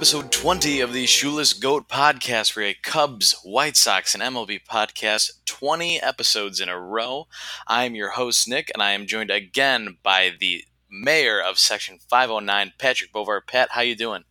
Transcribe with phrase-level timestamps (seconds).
[0.00, 2.56] episode 20 of the Shoeless Goat podcast.
[2.56, 7.26] We're a Cubs, White Sox, and MLB podcast, 20 episodes in a row.
[7.68, 12.72] I'm your host, Nick, and I am joined again by the mayor of Section 509,
[12.78, 13.46] Patrick Bovart.
[13.46, 14.24] Pat, how you doing?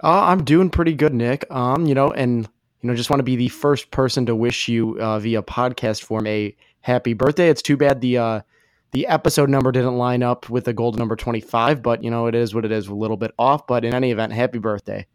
[0.00, 1.44] Uh, I'm doing pretty good, Nick.
[1.50, 2.48] Um, you know, and
[2.80, 6.04] you know, just want to be the first person to wish you uh, via podcast
[6.04, 7.48] form a happy birthday.
[7.48, 8.40] It's too bad the uh,
[8.94, 12.34] the episode number didn't line up with the golden number 25, but you know, it
[12.34, 13.66] is what it is, a little bit off.
[13.66, 15.06] But in any event, happy birthday.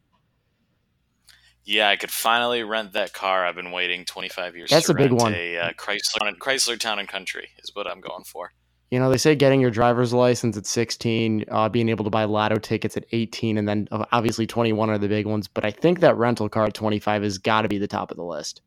[1.63, 3.45] Yeah, I could finally rent that car.
[3.45, 4.69] I've been waiting 25 years.
[4.69, 5.33] That's a big one.
[5.33, 8.51] A uh, Chrysler, Chrysler Town and Country is what I'm going for.
[8.91, 12.25] You know, they say getting your driver's license at 16, uh, being able to buy
[12.25, 15.47] lotto tickets at 18, and then uh, obviously 21 are the big ones.
[15.47, 18.17] But I think that rental car at 25 has got to be the top of
[18.17, 18.61] the list.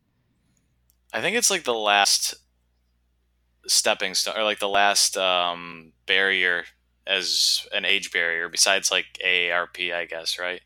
[1.13, 2.37] I think it's like the last
[3.67, 6.65] stepping stone, or like the last um, barrier
[7.07, 10.61] as an age barrier, besides like AARP, I guess, right?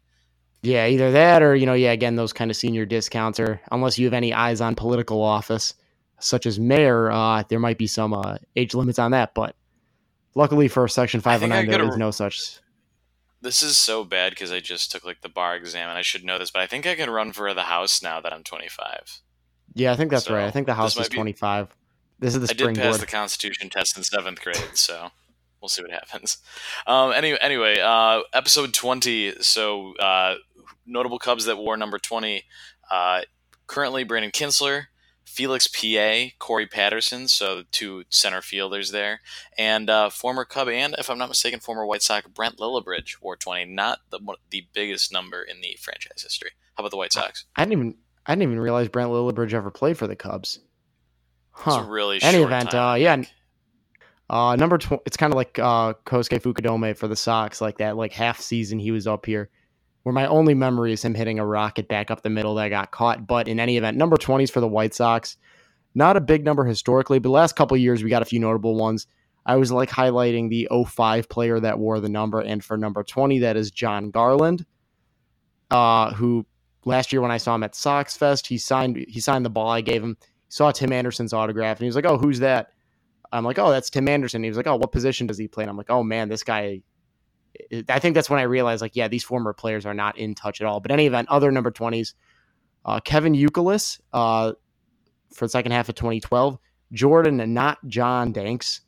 [0.62, 3.98] Yeah, either that or, you know, yeah, again, those kind of senior discounts, or unless
[3.98, 5.74] you have any eyes on political office,
[6.18, 9.34] such as mayor, uh, there might be some uh, age limits on that.
[9.34, 9.54] But
[10.34, 12.58] luckily for Section I think I 509, there no such.
[13.42, 16.24] This is so bad because I just took like the bar exam and I should
[16.24, 19.20] know this, but I think I can run for the house now that I'm 25.
[19.74, 20.46] Yeah, I think that's So, right.
[20.46, 21.75] I think the house is be- 25.
[22.18, 25.10] This is the I did pass the Constitution test in seventh grade, so
[25.60, 26.38] we'll see what happens.
[26.86, 29.42] Um, anyway, anyway, uh, episode 20.
[29.42, 30.36] So uh,
[30.86, 32.44] notable Cubs that wore number 20.
[32.90, 33.22] Uh,
[33.66, 34.86] currently, Brandon Kintzler,
[35.24, 39.20] Felix Pie, Corey Patterson, so two center fielders there,
[39.58, 43.36] and uh, former Cub and, if I'm not mistaken, former White Sox Brent Lillibridge wore
[43.36, 43.66] 20.
[43.66, 44.20] Not the
[44.50, 46.50] the biggest number in the franchise history.
[46.76, 47.44] How about the White Sox?
[47.56, 50.60] I didn't even I didn't even realize Brent Lillibridge ever played for the Cubs.
[51.56, 51.82] It's Huh.
[51.86, 53.22] a really Any event, uh, yeah.
[54.28, 57.96] Uh, number tw- it's kind of like uh, Kosuke Fukudome for the Sox, like that,
[57.96, 59.48] like half season he was up here.
[60.02, 62.90] Where my only memory is him hitting a rocket back up the middle that got
[62.92, 63.26] caught.
[63.26, 65.36] But in any event, number 20 is for the White Sox.
[65.94, 68.76] Not a big number historically, but last couple of years we got a few notable
[68.76, 69.06] ones.
[69.46, 73.40] I was like highlighting the 05 player that wore the number, and for number 20,
[73.40, 74.66] that is Jon Garland,
[75.70, 76.44] uh, who
[76.84, 79.68] last year when I saw him at Sox Fest, he signed he signed the ball
[79.68, 80.16] I gave him.
[80.48, 82.68] Saw Tim Anderson's autograph, and he was like, "Oh, who's that?"
[83.32, 85.64] I'm like, "Oh, that's Tim Anderson." He was like, "Oh, what position does he play?"
[85.64, 86.82] And I'm like, "Oh man, this guy."
[87.88, 90.60] I think that's when I realized, like, yeah, these former players are not in touch
[90.60, 90.78] at all.
[90.78, 92.12] But any event, other number 20s,
[92.84, 94.52] uh, Kevin Youkilis uh,
[95.32, 96.58] for the second half of 2012,
[96.92, 98.82] Jordan and not John Danks,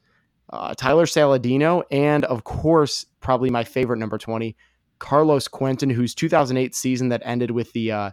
[0.50, 4.56] uh, Tyler Saladino, and of course, probably my favorite number 20,
[4.98, 8.10] Carlos Quentin, whose 2008 season that ended with the uh,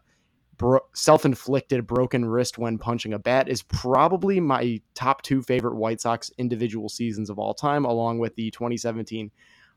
[0.57, 6.01] bro- self-inflicted broken wrist when punching a bat is probably my top two favorite White
[6.01, 9.31] Sox individual seasons of all time, along with the 2017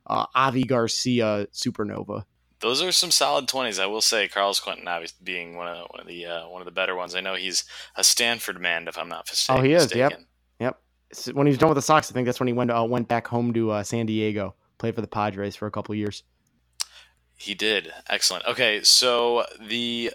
[0.06, 2.24] uh, Avi Garcia supernova.
[2.60, 4.26] Those are some solid twenties, I will say.
[4.26, 7.14] Carlos Quentin, obviously being one of one of the uh, one of the better ones.
[7.14, 7.64] I know he's
[7.94, 9.60] a Stanford man, if I'm not mistaken.
[9.60, 10.20] Oh, he is, yep.
[10.58, 10.80] Yep.
[11.12, 12.84] So when he was done with the Sox, I think that's when he went uh,
[12.84, 16.24] went back home to uh, San Diego, played for the Padres for a couple years.
[17.36, 17.92] He did.
[18.08, 18.44] Excellent.
[18.46, 20.12] Okay, so the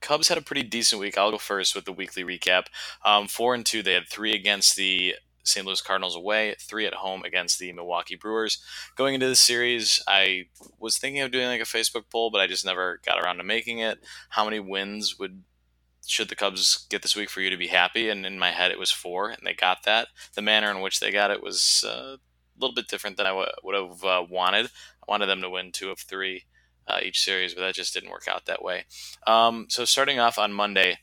[0.00, 1.18] Cubs had a pretty decent week.
[1.18, 2.66] I'll go first with the weekly recap.
[3.04, 3.82] Um, four and two.
[3.82, 5.66] They had three against the St.
[5.66, 8.62] Louis Cardinals away, three at home against the Milwaukee Brewers.
[8.96, 10.46] Going into the series, I
[10.78, 13.44] was thinking of doing like a Facebook poll, but I just never got around to
[13.44, 13.98] making it.
[14.30, 15.42] How many wins would
[16.06, 18.08] should the Cubs get this week for you to be happy?
[18.08, 20.08] And in my head, it was four, and they got that.
[20.34, 23.30] The manner in which they got it was uh, a little bit different than I
[23.30, 24.66] w- would have uh, wanted.
[24.66, 26.44] I wanted them to win two of three
[26.86, 28.84] uh, each series, but that just didn't work out that way.
[29.26, 30.98] Um, so starting off on Monday,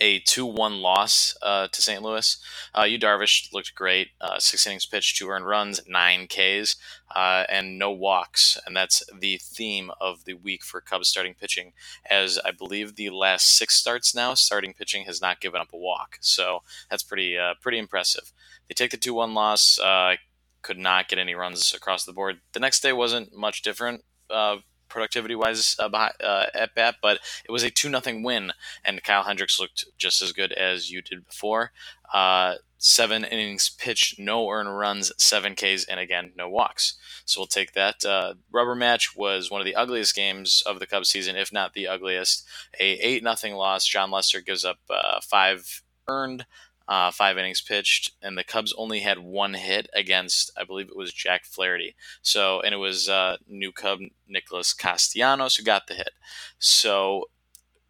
[0.00, 2.02] a 2-1 loss uh, to St.
[2.02, 2.38] Louis.
[2.74, 4.10] Uh, Darvish looked great.
[4.20, 6.76] Uh, six innings pitched, two earned runs, nine Ks,
[7.14, 8.58] uh, and no walks.
[8.64, 11.72] And that's the theme of the week for Cubs starting pitching,
[12.08, 15.76] as I believe the last six starts now, starting pitching has not given up a
[15.78, 16.18] walk.
[16.20, 18.32] So that's pretty uh, pretty impressive.
[18.68, 19.78] They take the 2-1 loss.
[19.78, 20.16] Uh,
[20.62, 22.40] could not get any runs across the board.
[22.52, 24.04] The next day wasn't much different.
[24.28, 24.58] Uh,
[24.88, 28.52] productivity wise uh, behi- uh, at bat, but it was a 2 0 win,
[28.84, 31.72] and Kyle Hendricks looked just as good as you did before.
[32.12, 36.94] Uh, seven innings pitched, no earned runs, seven Ks, and again, no walks.
[37.24, 38.04] So we'll take that.
[38.04, 41.74] Uh, rubber match was one of the ugliest games of the Cubs season, if not
[41.74, 42.46] the ugliest.
[42.78, 43.86] A 8 0 loss.
[43.86, 46.46] Jon Lester gives up uh, five earned.
[46.88, 50.96] Uh, five innings pitched, and the Cubs only had one hit against, I believe it
[50.96, 51.94] was Jack Flaherty.
[52.22, 56.12] So, and it was uh, new Cub Nicholas Castellanos who got the hit.
[56.58, 57.26] So,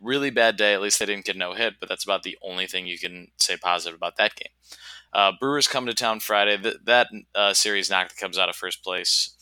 [0.00, 0.74] really bad day.
[0.74, 3.28] At least they didn't get no hit, but that's about the only thing you can
[3.36, 4.52] say positive about that game.
[5.12, 6.58] Uh, Brewers come to town Friday.
[6.58, 9.34] Th- that uh, series knocked the Cubs out of first place.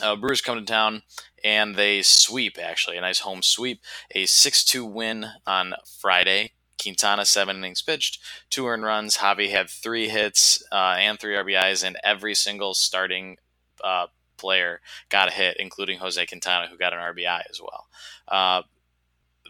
[0.00, 1.02] Uh, Brewers come to town
[1.44, 3.80] and they sweep, actually, a nice home sweep,
[4.14, 6.52] a 6 2 win on Friday.
[6.82, 8.18] Quintana, seven innings pitched,
[8.50, 9.18] two earned runs.
[9.18, 13.36] Javi had three hits uh, and three RBIs, and every single starting
[13.82, 14.06] uh,
[14.36, 17.86] player got a hit, including Jose Quintana, who got an RBI as well.
[18.28, 18.62] Uh,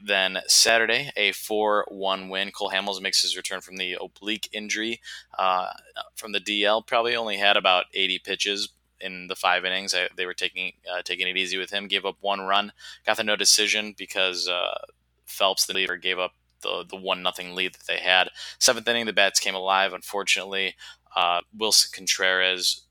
[0.04, 2.50] then Saturday, a 4 1 win.
[2.50, 5.00] Cole Hamels makes his return from the oblique injury
[5.38, 5.68] uh,
[6.14, 6.86] from the DL.
[6.86, 8.70] Probably only had about 80 pitches
[9.00, 9.94] in the five innings.
[9.94, 11.88] I, they were taking uh, taking it easy with him.
[11.88, 12.72] Gave up one run,
[13.04, 14.78] got the no decision because uh,
[15.26, 16.32] Phelps, the leader, gave up
[16.62, 18.28] the the one nothing lead that they had.
[18.58, 19.92] Seventh inning, the bats came alive.
[19.92, 20.74] Unfortunately,
[21.14, 22.86] uh, Willson Contreras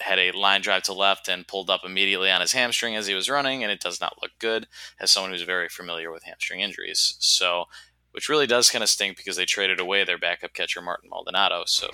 [0.00, 3.14] had a line drive to left and pulled up immediately on his hamstring as he
[3.14, 4.66] was running, and it does not look good
[4.98, 7.16] as someone who's very familiar with hamstring injuries.
[7.20, 7.66] So,
[8.12, 11.64] which really does kind of stink because they traded away their backup catcher Martin Maldonado.
[11.66, 11.88] So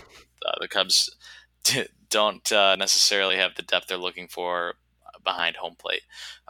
[0.47, 1.14] uh, the Cubs
[2.11, 4.75] don't uh, necessarily have the depth they're looking for
[5.23, 6.02] behind home plate,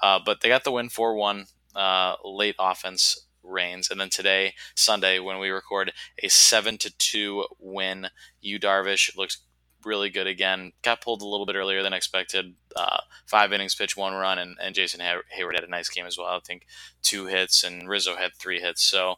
[0.03, 1.47] uh, but they got the win four one.
[1.73, 5.93] Uh, late offense reigns, and then today, Sunday, when we record,
[6.23, 8.09] a seven to two win.
[8.41, 9.39] You Darvish looks
[9.85, 10.73] really good again.
[10.83, 12.55] Got pulled a little bit earlier than expected.
[12.77, 16.19] Uh, five innings, pitch one run, and, and Jason Heyward had a nice game as
[16.19, 16.29] well.
[16.29, 16.67] I think
[17.03, 18.83] two hits, and Rizzo had three hits.
[18.83, 19.17] So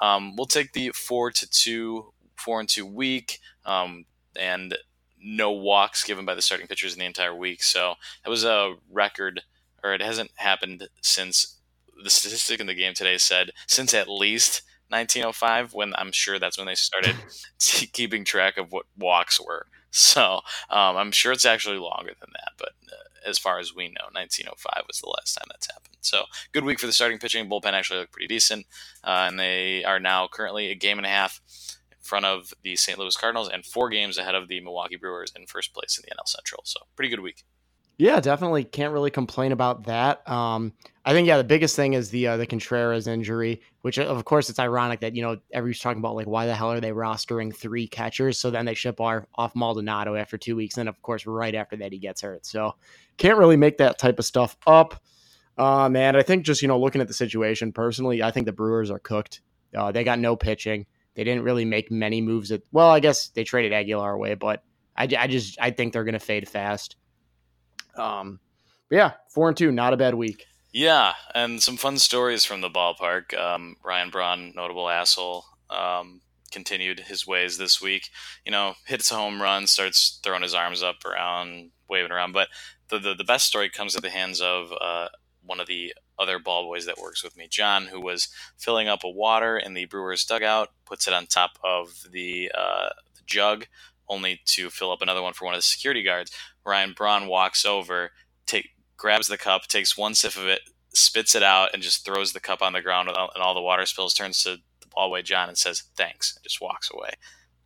[0.00, 4.04] um, we'll take the four to two, four and two week, um,
[4.36, 4.76] and
[5.22, 7.62] no walks given by the starting pitchers in the entire week.
[7.62, 7.94] So
[8.24, 9.42] that was a record,
[9.82, 11.58] or it hasn't happened since
[12.02, 16.58] the statistic in the game today said since at least 1905 when i'm sure that's
[16.58, 17.16] when they started
[17.92, 20.40] keeping track of what walks were So
[20.70, 24.08] um, I'm sure it's actually longer than that, but uh, as far as we know,
[24.12, 25.96] 1905 was the last time that's happened.
[26.00, 27.48] So good week for the starting pitching.
[27.48, 28.64] Bullpen actually looked pretty decent,
[29.04, 31.42] uh, and they are now currently a game and a half
[31.90, 32.98] in front of the St.
[32.98, 36.14] Louis Cardinals and four games ahead of the Milwaukee Brewers in first place in the
[36.14, 36.62] NL Central.
[36.64, 37.44] So pretty good week.
[37.98, 40.28] Yeah, definitely can't really complain about that.
[40.28, 40.72] Um,
[41.04, 44.48] I think yeah, the biggest thing is the uh, the Contreras injury, which of course
[44.50, 47.54] it's ironic that you know everybody's talking about like why the hell are they rostering
[47.54, 48.38] three catchers?
[48.38, 51.76] So then they ship off, off Maldonado after two weeks, and of course right after
[51.76, 52.46] that he gets hurt.
[52.46, 52.76] So
[53.18, 55.00] can't really make that type of stuff up.
[55.58, 58.52] Um, and I think just you know looking at the situation personally, I think the
[58.52, 59.42] Brewers are cooked.
[59.74, 60.86] Uh, they got no pitching.
[61.14, 62.52] They didn't really make many moves.
[62.52, 64.62] At well, I guess they traded Aguilar away, but
[64.96, 66.96] I, I just I think they're going to fade fast.
[67.96, 68.40] Um,
[68.90, 70.46] yeah, four and two, not a bad week.
[70.72, 73.38] Yeah, and some fun stories from the ballpark.
[73.38, 78.08] Um, Ryan Braun, notable asshole, um, continued his ways this week.
[78.44, 82.32] You know, hits a home run, starts throwing his arms up around, waving around.
[82.32, 82.48] But
[82.88, 85.08] the the, the best story comes at the hands of uh,
[85.44, 89.04] one of the other ball boys that works with me, John, who was filling up
[89.04, 93.66] a water in the Brewers dugout, puts it on top of the, uh, the jug,
[94.08, 96.30] only to fill up another one for one of the security guards.
[96.64, 98.10] Ryan Braun walks over,
[98.46, 100.60] take grabs the cup, takes one sip of it,
[100.94, 103.86] spits it out, and just throws the cup on the ground, and all the water
[103.86, 104.14] spills.
[104.14, 107.10] Turns to the ballboy John and says, "Thanks," and just walks away.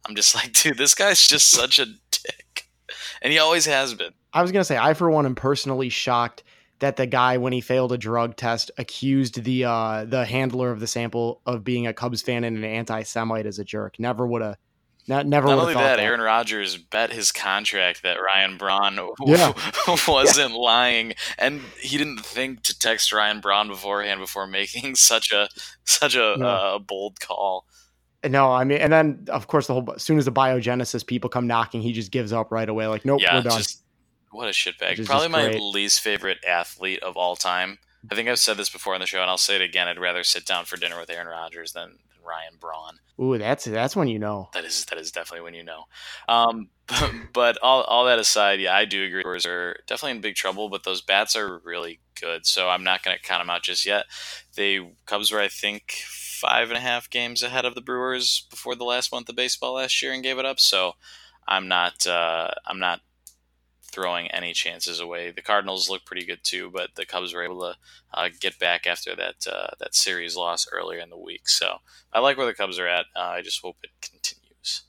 [0.06, 2.68] I'm just like, dude, this guy's just such a dick,
[3.22, 4.12] and he always has been.
[4.32, 6.42] I was gonna say, I for one am personally shocked
[6.78, 10.80] that the guy, when he failed a drug test, accused the uh, the handler of
[10.80, 13.98] the sample of being a Cubs fan and an anti-Semite as a jerk.
[13.98, 14.56] Never would have
[15.08, 18.94] not, never Not only that, that, Aaron Rodgers bet his contract that Ryan Braun
[19.26, 19.52] yeah.
[20.08, 20.58] wasn't yeah.
[20.58, 25.48] lying, and he didn't think to text Ryan Braun beforehand before making such a
[25.84, 26.46] such a, no.
[26.46, 27.66] uh, bold call.
[28.25, 31.30] No, I mean, and then of course the whole as soon as the biogenesis people
[31.30, 32.88] come knocking, he just gives up right away.
[32.88, 33.58] Like, nope, yeah, we're done.
[33.58, 33.84] Just,
[34.32, 35.06] what a shitbag!
[35.06, 35.62] Probably my great.
[35.62, 37.78] least favorite athlete of all time.
[38.10, 39.86] I think I've said this before on the show, and I'll say it again.
[39.86, 42.99] I'd rather sit down for dinner with Aaron Rodgers than Ryan Braun.
[43.21, 44.49] Ooh, that's that's when you know.
[44.52, 45.85] That is that is definitely when you know.
[46.28, 49.23] Um, but, but all, all that aside, yeah, I do agree.
[49.23, 52.47] Brewers are definitely in big trouble, but those bats are really good.
[52.47, 54.06] So I'm not going to count them out just yet.
[54.54, 58.75] The Cubs were, I think, five and a half games ahead of the Brewers before
[58.75, 60.61] the last month of baseball last year and gave it up.
[60.61, 60.92] So
[61.49, 63.00] I'm not uh, I'm not
[63.96, 65.30] throwing any chances away.
[65.30, 67.74] The Cardinals look pretty good too, but the Cubs were able to
[68.12, 71.48] uh, get back after that uh, that series loss earlier in the week.
[71.48, 71.78] So
[72.12, 73.06] I like where the Cubs are at.
[73.16, 74.82] Uh, I just hope it continues.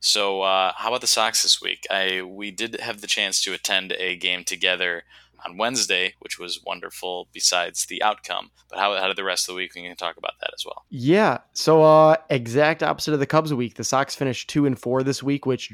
[0.00, 1.86] So uh, how about the Sox this week?
[1.90, 5.04] I we did have the chance to attend a game together
[5.46, 7.28] on Wednesday, which was wonderful.
[7.32, 9.74] Besides the outcome, but how, how did the rest of the week?
[9.74, 10.84] We can talk about that as well.
[10.90, 11.38] Yeah.
[11.54, 13.76] So uh, exact opposite of the Cubs week.
[13.76, 15.72] The Sox finished two and four this week, which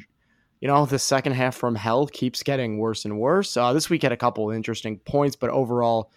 [0.60, 3.56] you know, the second half from hell keeps getting worse and worse.
[3.56, 6.10] Uh, this week had a couple interesting points, but overall,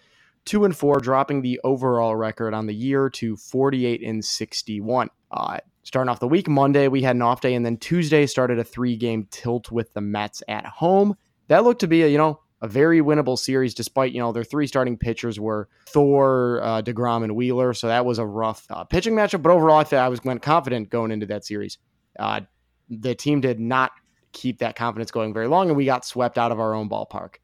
[0.44, 5.08] two and four, dropping the overall record on the year to 48 and 61.
[5.30, 8.58] Uh, starting off the week, Monday, we had an off day, and then Tuesday started
[8.58, 11.16] a three game tilt with the Mets at home.
[11.48, 14.44] That looked to be a, you know, a very winnable series, despite you know their
[14.44, 17.74] three starting pitchers were Thor, uh, Degrom, and Wheeler.
[17.74, 19.42] So that was a rough uh, pitching matchup.
[19.42, 21.78] But overall, I, I was confident going into that series.
[22.18, 22.42] Uh,
[22.88, 23.90] the team did not
[24.32, 27.36] keep that confidence going very long, and we got swept out of our own ballpark.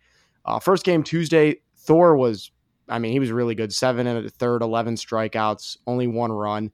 [0.44, 2.50] Uh, first game Tuesday, Thor was,
[2.88, 3.72] I mean, he was really good.
[3.72, 6.70] Seven and a third, eleven strikeouts, only one run.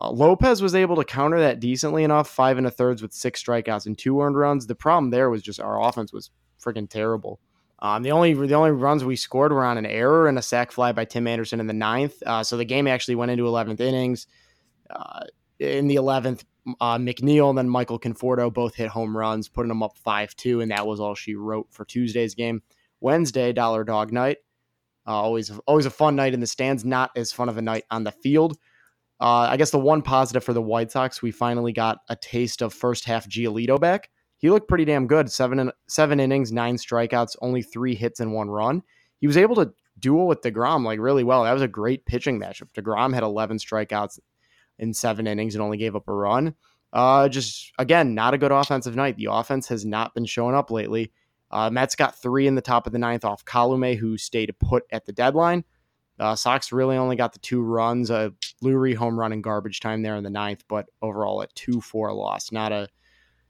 [0.00, 3.42] Uh, Lopez was able to counter that decently enough, five and a thirds with six
[3.42, 4.66] strikeouts and two earned runs.
[4.66, 7.40] The problem there was just our offense was freaking terrible.
[7.78, 10.70] Um, the only the only runs we scored were on an error and a sac
[10.70, 12.22] fly by Tim Anderson in the ninth.
[12.24, 14.26] Uh, so the game actually went into 11th innings.
[14.88, 15.24] Uh,
[15.58, 16.44] in the 11th,
[16.80, 20.60] uh, McNeil and then Michael Conforto both hit home runs, putting them up 5 2,
[20.60, 22.62] and that was all she wrote for Tuesday's game.
[23.00, 24.38] Wednesday, Dollar Dog Night.
[25.06, 27.84] Uh, always, always a fun night in the stands, not as fun of a night
[27.90, 28.56] on the field.
[29.20, 32.62] Uh, I guess the one positive for the White Sox, we finally got a taste
[32.62, 34.10] of first half Giolito back
[34.42, 35.30] he looked pretty damn good.
[35.30, 38.82] Seven in, seven innings, nine strikeouts, only three hits and one run.
[39.20, 41.44] He was able to duel with Degrom like really well.
[41.44, 42.72] That was a great pitching matchup.
[42.72, 44.18] Degrom had 11 strikeouts
[44.82, 46.54] in seven innings and only gave up a run.
[46.92, 49.16] Uh, just again, not a good offensive night.
[49.16, 51.10] The offense has not been showing up lately.
[51.50, 54.84] Uh, Mets got three in the top of the ninth off Colomé, who stayed put
[54.90, 55.64] at the deadline.
[56.18, 60.02] Uh, Sox really only got the two runs, a Leury home run in garbage time
[60.02, 62.52] there in the ninth, but overall a 2 4 loss.
[62.52, 62.88] Not a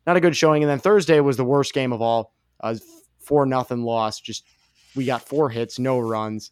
[0.06, 0.62] not a good showing.
[0.62, 2.34] And then Thursday was the worst game of all.
[2.60, 2.76] Uh,
[3.18, 4.20] four nothing loss.
[4.20, 4.44] Just
[4.94, 6.50] we got four hits, no runs.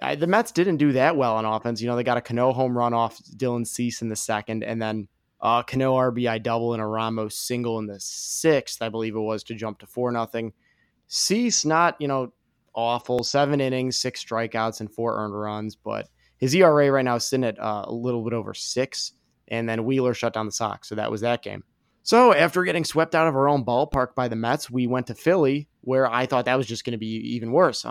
[0.00, 1.80] I, the Mets didn't do that well on offense.
[1.80, 4.80] You know, they got a Cano home run off Dylan Cease in the second, and
[4.80, 5.08] then
[5.40, 9.42] uh, Cano RBI double and a Ramos single in the sixth, I believe it was,
[9.44, 10.52] to jump to four nothing.
[11.08, 12.32] Cease not you know
[12.74, 16.08] awful, seven innings, six strikeouts, and four earned runs, but
[16.38, 19.12] his ERA right now is sitting at uh, a little bit over six.
[19.48, 21.62] And then Wheeler shut down the Sox, so that was that game.
[22.04, 25.14] So after getting swept out of our own ballpark by the Mets, we went to
[25.14, 27.84] Philly, where I thought that was just going to be even worse.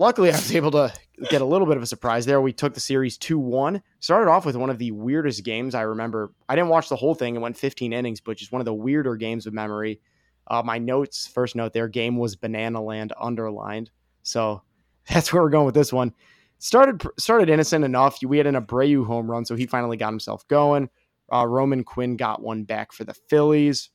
[0.00, 0.90] Luckily, I was able to
[1.28, 2.40] get a little bit of a surprise there.
[2.40, 3.82] We took the series 2 1.
[3.98, 6.32] Started off with one of the weirdest games I remember.
[6.48, 7.36] I didn't watch the whole thing.
[7.36, 10.00] It went 15 innings, but just one of the weirder games of memory.
[10.46, 13.90] Uh, my notes, first note there, game was Banana Land underlined.
[14.22, 14.62] So
[15.10, 16.14] that's where we're going with this one.
[16.60, 18.20] Started started innocent enough.
[18.22, 20.88] We had an Abreu home run, so he finally got himself going.
[21.30, 23.90] Uh, Roman Quinn got one back for the Phillies.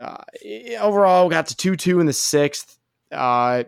[0.00, 0.24] Uh,
[0.80, 2.78] overall, got to 2 2 in the sixth.
[3.12, 3.64] Uh,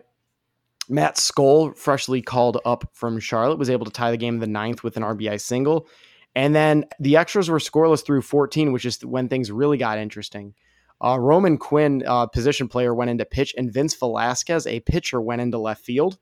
[0.89, 4.47] Matt Skole, freshly called up from Charlotte, was able to tie the game in the
[4.47, 5.87] ninth with an RBI single.
[6.35, 10.55] And then the extras were scoreless through 14, which is when things really got interesting.
[11.03, 15.41] Uh, Roman Quinn, uh, position player, went into pitch, and Vince Velasquez, a pitcher, went
[15.41, 16.17] into left field.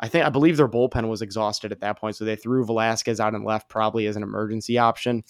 [0.00, 3.20] I think I believe their bullpen was exhausted at that point, so they threw Velasquez
[3.20, 5.22] out in left, probably as an emergency option.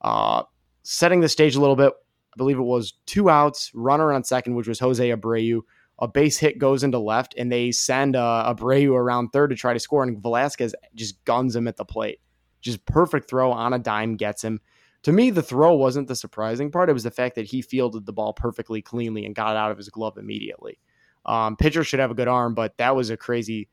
[0.00, 0.44] Uh,
[0.84, 4.54] setting the stage a little bit, I believe it was two outs, runner on second,
[4.54, 5.62] which was Jose Abreu.
[5.98, 9.72] A base hit goes into left, and they send uh, Abreu around third to try
[9.72, 12.20] to score, and Velasquez just guns him at the plate.
[12.60, 14.60] Just perfect throw on a dime gets him.
[15.04, 16.90] To me, the throw wasn't the surprising part.
[16.90, 19.70] It was the fact that he fielded the ball perfectly cleanly and got it out
[19.70, 20.78] of his glove immediately.
[21.24, 23.68] Um, pitcher should have a good arm, but that was a crazy,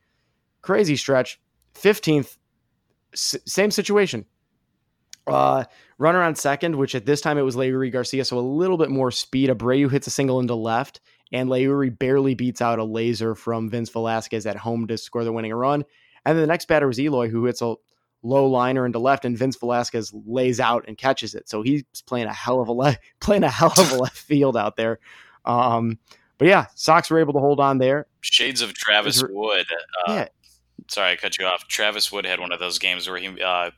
[0.61, 1.41] crazy stretch.
[1.75, 2.37] 15th,
[3.13, 4.25] s- same situation.
[5.25, 5.63] Uh,
[5.97, 8.89] runner on second, which at this time it was Leury Garcia, so a little bit
[8.89, 9.49] more speed.
[9.49, 10.99] Abreu hits a single into left,
[11.33, 15.33] and Leury barely beats out a laser from Vince Velasquez at home to score the
[15.33, 15.83] winning run.
[16.25, 17.75] And then the next batter was Eloy, who hits a
[18.21, 21.49] low liner into left, and Vince Velasquez lays out and catches it.
[21.49, 24.55] So he's playing a hell of a left, playing a hell of a left field
[24.55, 24.99] out there.
[25.43, 25.97] Um,
[26.37, 28.05] but yeah, Sox were able to hold on there.
[28.21, 29.65] Shades of Travis Wood.
[30.07, 30.27] Uh, yeah.
[30.87, 31.67] Sorry, I cut you off.
[31.67, 33.71] Travis Wood had one of those games where he uh,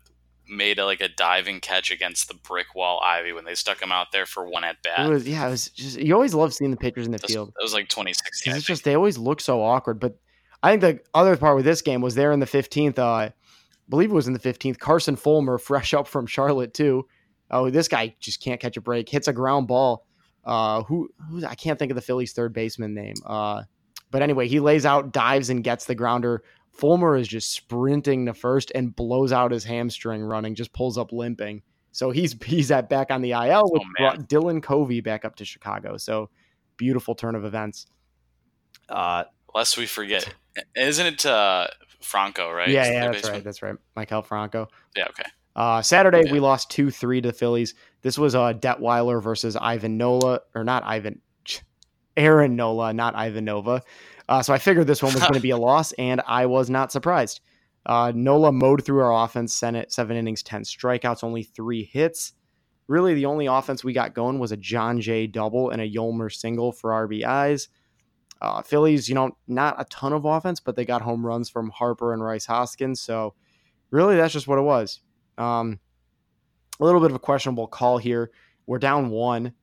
[0.47, 3.91] made a, like a diving catch against the brick wall Ivy when they stuck him
[3.91, 5.05] out there for one at bat.
[5.05, 7.49] It was yeah, it was just you always love seeing the pitchers in the field.
[7.59, 8.55] It was like 2016.
[8.55, 9.99] It's just they always look so awkward.
[9.99, 10.17] But
[10.63, 12.99] I think the other part with this game was there in the 15th.
[12.99, 13.33] Uh, I
[13.89, 14.79] believe it was in the 15th.
[14.79, 17.07] Carson Fulmer, fresh up from Charlotte too.
[17.51, 19.07] Oh, this guy just can't catch a break.
[19.07, 20.05] Hits a ground ball.
[20.43, 23.15] Uh, who, who I can't think of the Phillies third baseman name.
[23.25, 23.63] Uh,
[24.11, 26.43] but anyway, he lays out, dives, and gets the grounder
[26.75, 31.11] Fulmer is just sprinting to first and blows out his hamstring running, just pulls up
[31.11, 31.61] limping.
[31.91, 35.37] So he's he's at back on the IL, which oh, brought Dylan Covey back up
[35.37, 35.97] to Chicago.
[35.97, 36.29] So
[36.77, 37.87] beautiful turn of events.
[38.89, 40.27] Uh, Lest we forget,
[40.75, 41.67] isn't it uh,
[42.01, 42.51] Franco?
[42.51, 42.67] Right?
[42.67, 43.43] Yeah, yeah, that's right.
[43.43, 43.75] That's right.
[43.95, 44.67] Michael Franco.
[44.95, 45.07] Yeah.
[45.09, 45.29] Okay.
[45.55, 46.33] Uh, Saturday yeah.
[46.33, 47.73] we lost two three to the Phillies.
[48.01, 51.21] This was uh, Detwiler versus Ivan Nola, or not Ivan,
[52.17, 53.81] Aaron Nola, not Ivan Nova.
[54.27, 56.69] Uh, so I figured this one was going to be a loss, and I was
[56.69, 57.41] not surprised.
[57.85, 62.33] Uh, Nola mowed through our offense, Senate seven innings, ten strikeouts, only three hits.
[62.87, 66.33] Really, the only offense we got going was a Jon Jay double and a Yolmer
[66.33, 67.67] single for RBIs.
[68.41, 71.69] Uh, Phillies, you know, not a ton of offense, but they got home runs from
[71.69, 73.01] Harper and Rhys Hoskins.
[73.01, 73.33] So
[73.91, 74.99] really, that's just what it was.
[75.37, 75.79] Um,
[76.79, 78.31] a little bit of a questionable call here.
[78.67, 79.53] We're down one.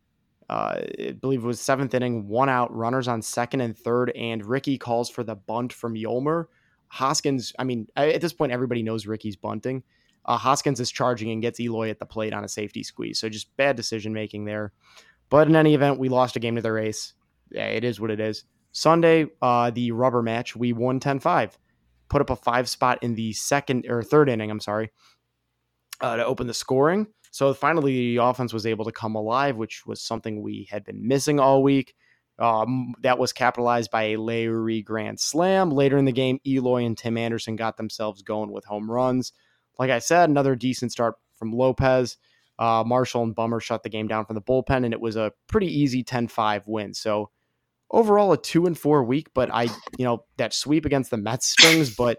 [0.52, 4.44] Uh, I believe it was seventh inning, one out, runners on second and third, and
[4.44, 6.44] Ricky calls for the bunt from Yolmer.
[6.88, 9.82] Hoskins, I mean, at this point, everybody knows Ricky's bunting.
[10.26, 13.18] Uh, Hoskins is charging and gets Eloy at the plate on a safety squeeze.
[13.18, 14.72] So just bad decision making there.
[15.30, 17.14] But in any event, we lost a game to the race.
[17.50, 18.44] Yeah, it is what it is.
[18.72, 21.58] Sunday, uh, the rubber match, we won 10 5.
[22.10, 24.90] Put up a five spot in the second or third inning, I'm sorry,
[26.02, 27.06] uh, to open the scoring.
[27.32, 31.08] So finally, the offense was able to come alive, which was something we had been
[31.08, 31.94] missing all week.
[32.38, 35.70] Um, that was capitalized by a Leury grand slam.
[35.70, 39.32] Later in the game, Eloy and Tim Anderson got themselves going with home runs.
[39.78, 42.18] Like I said, another decent start from Lopez.
[42.58, 45.32] Uh, Marshall and Bummer shut the game down from the bullpen, and it was a
[45.46, 46.92] pretty easy 10 5 win.
[46.92, 47.30] So
[47.90, 49.64] overall, a two and four week, but I,
[49.96, 52.18] you know, that sweep against the Mets stings, but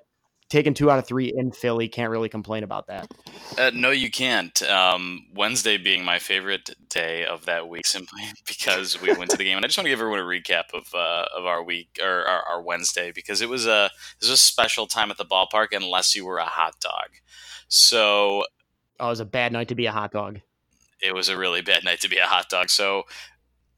[0.50, 3.12] taking two out of three in Philly, can't really complain about that.
[3.58, 4.62] Uh, no, you can't.
[4.64, 9.44] Um, Wednesday being my favorite day of that week, simply because we went to the
[9.44, 12.00] game, and I just want to give everyone a recap of uh, of our week
[12.02, 15.26] or our, our, Wednesday because it was a it was a special time at the
[15.26, 17.10] ballpark, unless you were a hot dog.
[17.68, 18.44] So,
[19.00, 20.40] oh, it was a bad night to be a hot dog.
[21.02, 22.70] It was a really bad night to be a hot dog.
[22.70, 23.04] So,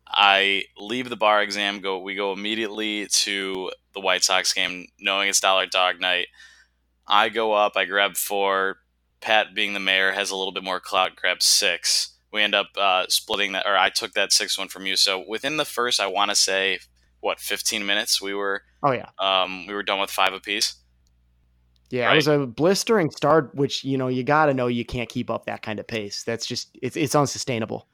[0.07, 1.79] I leave the bar exam.
[1.79, 1.99] Go.
[1.99, 6.27] We go immediately to the White Sox game, knowing it's dollar dog night.
[7.07, 7.73] I go up.
[7.75, 8.77] I grab four.
[9.21, 11.15] Pat, being the mayor, has a little bit more clout.
[11.15, 12.11] Grabs six.
[12.31, 14.95] We end up uh, splitting that, or I took that six one from you.
[14.95, 16.79] So within the first, I want to say,
[17.21, 18.63] what, fifteen minutes, we were.
[18.83, 19.09] Oh yeah.
[19.17, 20.75] Um, we were done with five apiece.
[21.89, 22.13] Yeah, right?
[22.13, 25.29] it was a blistering start, which you know you got to know you can't keep
[25.29, 26.23] up that kind of pace.
[26.23, 27.87] That's just it's it's unsustainable.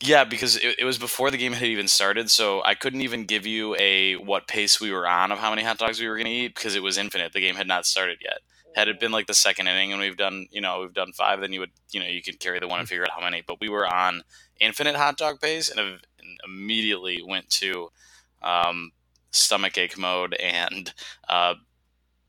[0.00, 3.24] Yeah, because it, it, was before the game had even started, so I couldn't even
[3.24, 6.14] give you a what pace we were on of how many hot dogs we were
[6.14, 7.32] going to eat because it was infinite.
[7.32, 8.38] The game had not started yet.
[8.78, 11.40] Had it been like the second inning and we've done, you know, we've done five,
[11.40, 13.42] then you would, you know, you could carry the one and figure out how many.
[13.44, 14.22] But we were on
[14.60, 15.98] infinite hot dog pace and, and
[16.44, 17.88] immediately went to
[18.40, 18.92] um,
[19.32, 20.92] stomach ache mode and
[21.28, 21.54] uh,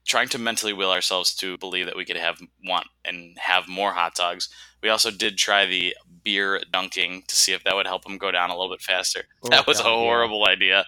[0.07, 3.93] trying to mentally will ourselves to believe that we could have want and have more
[3.93, 4.49] hot dogs.
[4.81, 8.31] We also did try the beer dunking to see if that would help them go
[8.31, 9.25] down a little bit faster.
[9.43, 10.53] Oh, that was God, a horrible yeah.
[10.53, 10.85] idea.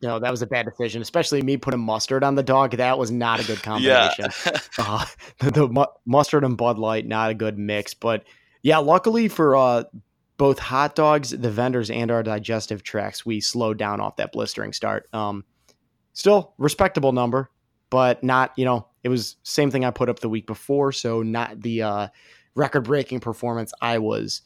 [0.00, 2.72] No, that was a bad decision, especially me putting mustard on the dog.
[2.72, 4.30] That was not a good combination.
[4.46, 4.60] yeah.
[4.78, 5.04] uh,
[5.40, 7.94] the, the mu- mustard and Bud Light, not a good mix.
[7.94, 8.24] But
[8.62, 9.84] yeah, luckily for uh,
[10.36, 14.72] both hot dogs, the vendors, and our digestive tracts, we slowed down off that blistering
[14.72, 15.08] start.
[15.12, 15.44] Um,
[16.12, 17.50] still respectable number
[17.90, 20.92] but not, you know, it was same thing I put up the week before.
[20.92, 22.08] So not the uh,
[22.54, 24.42] record breaking performance I was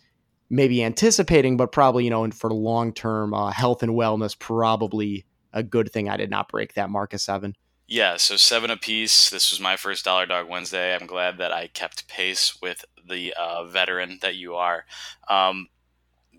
[0.50, 5.24] maybe anticipating, but probably, you know, and for long term uh, health and wellness, probably
[5.52, 7.54] a good thing I did not break that mark of seven.
[7.86, 9.28] Yeah, so seven apiece.
[9.30, 10.94] This was my first Dollar Dog Wednesday.
[10.94, 14.86] I'm glad that I kept pace with the uh, veteran that you are.
[15.28, 15.68] Um,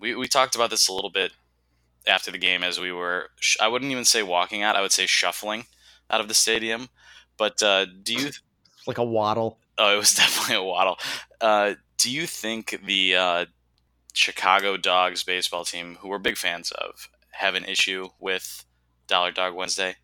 [0.00, 1.32] we, we talked about this a little bit
[2.06, 5.06] after the game as we were, I wouldn't even say walking out, I would say
[5.06, 5.66] shuffling
[6.10, 6.88] out of the stadium.
[7.36, 8.30] But uh, do you
[8.86, 9.58] like a waddle?
[9.78, 10.98] Oh, it was definitely a waddle.
[11.40, 13.44] Uh, do you think the uh,
[14.12, 18.64] Chicago Dogs baseball team, who we're big fans of, have an issue with
[19.06, 19.96] Dollar Dog Wednesday?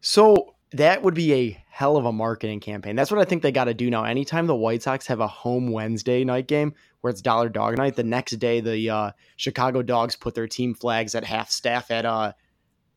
[0.00, 2.96] So that would be a hell of a marketing campaign.
[2.96, 4.04] That's what I think they got to do now.
[4.04, 7.96] Anytime the White Sox have a home Wednesday night game where it's Dollar Dog night,
[7.96, 12.04] the next day the uh, Chicago Dogs put their team flags at half staff at
[12.04, 12.32] uh,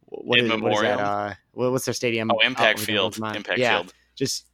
[0.06, 1.00] what, is, what is, that?
[1.00, 2.32] Uh, what's their stadium?
[2.34, 3.18] Oh, Impact oh, Field.
[3.18, 3.94] Impact yeah, Field.
[4.15, 4.46] Just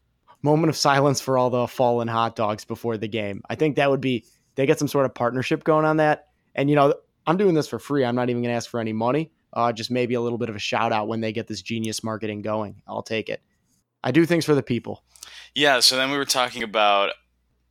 [0.42, 3.42] moment of silence for all the fallen hot dogs before the game.
[3.50, 6.28] I think that would be they get some sort of partnership going on that.
[6.54, 6.94] And you know,
[7.28, 8.06] I'm doing this for free.
[8.06, 9.32] I'm not even going to ask for any money.
[9.56, 12.04] Uh, just maybe a little bit of a shout out when they get this genius
[12.04, 12.82] marketing going.
[12.88, 13.42] I'll take it.
[14.04, 15.04] I do things for the people.
[15.54, 15.80] Yeah.
[15.80, 17.12] So then we were talking about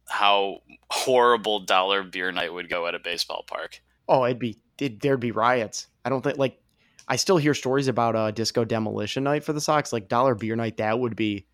[0.08, 3.80] how horrible dollar beer night would go at a baseball park.
[4.08, 5.86] Oh, it'd be it, there'd be riots.
[6.04, 6.60] I don't think like
[7.06, 10.34] I still hear stories about a uh, disco demolition night for the Sox, like dollar
[10.34, 10.78] beer night.
[10.78, 11.46] That would be.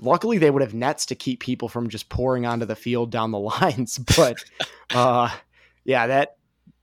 [0.00, 3.30] Luckily, they would have nets to keep people from just pouring onto the field down
[3.30, 3.98] the lines.
[3.98, 4.36] But,
[4.94, 5.30] uh,
[5.84, 6.36] yeah, that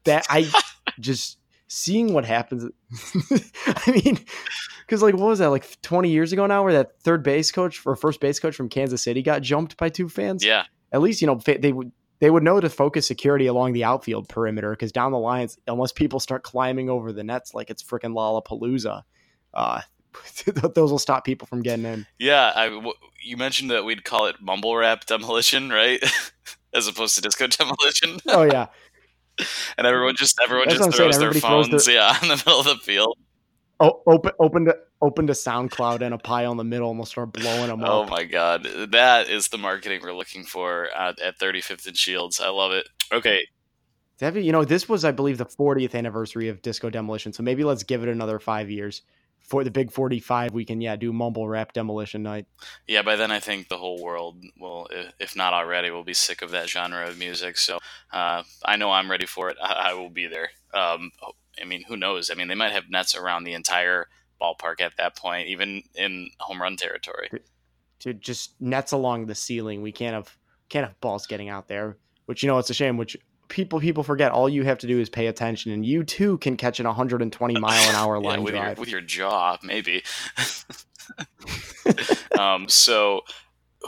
[0.06, 0.50] that I
[1.00, 1.39] just
[1.70, 2.66] seeing what happens.
[3.66, 4.20] I mean,
[4.86, 7.86] because like what was that like 20 years ago now, where that third base coach
[7.86, 10.44] or first base coach from Kansas City got jumped by two fans?
[10.44, 10.66] Yeah.
[10.92, 14.28] At least you know they would they would know to focus security along the outfield
[14.28, 18.14] perimeter because down the lines, unless people start climbing over the nets like it's freaking
[18.14, 19.04] Lollapalooza,
[19.54, 19.82] uh,
[20.76, 22.06] those will stop people from getting in.
[22.18, 26.04] Yeah, I, w- you mentioned that we'd call it mumble rap demolition, right?
[26.74, 28.20] As opposed to disco demolition.
[28.28, 28.68] Oh yeah.
[29.78, 31.96] and everyone just everyone That's just throws their phones, throws their...
[31.96, 33.18] yeah, in the middle of the field.
[33.80, 37.06] oh, open open to open to SoundCloud and a pile in the middle, and we'll
[37.06, 38.08] start blowing them Oh up.
[38.08, 42.40] Oh my god, that is the marketing we're looking for at, at 35th and Shields.
[42.40, 42.88] I love it.
[43.12, 43.42] Okay,
[44.20, 47.32] That'd you know, this was, I believe, the 40th anniversary of Disco Demolition.
[47.32, 49.02] So maybe let's give it another five years.
[49.50, 52.46] For the big 45, we can, yeah, do mumble rap demolition night.
[52.88, 53.02] yeah.
[53.02, 54.88] By then, I think the whole world will,
[55.20, 57.58] if not already, will be sick of that genre of music.
[57.58, 57.80] So
[58.14, 59.58] uh, I know I'm ready for it.
[59.64, 60.52] I, I will be there.
[60.74, 61.12] Um,
[61.60, 62.30] I mean, who knows?
[62.30, 64.08] I mean, they might have nets around the entire
[64.40, 67.30] ballpark at that point, even in home run territory.
[68.00, 69.82] to just nets along the ceiling.
[69.82, 70.38] We can't have
[70.70, 71.98] can't have balls getting out there.
[72.28, 72.98] Which you know it's a shame.
[72.98, 73.18] Which
[73.50, 74.32] people people forget.
[74.32, 77.54] All you have to do is pay attention, and you too can catch an 120
[77.60, 78.80] mile an hour Yeah, line with your drive.
[78.80, 80.04] with your jaw, maybe.
[82.40, 83.22] um, so,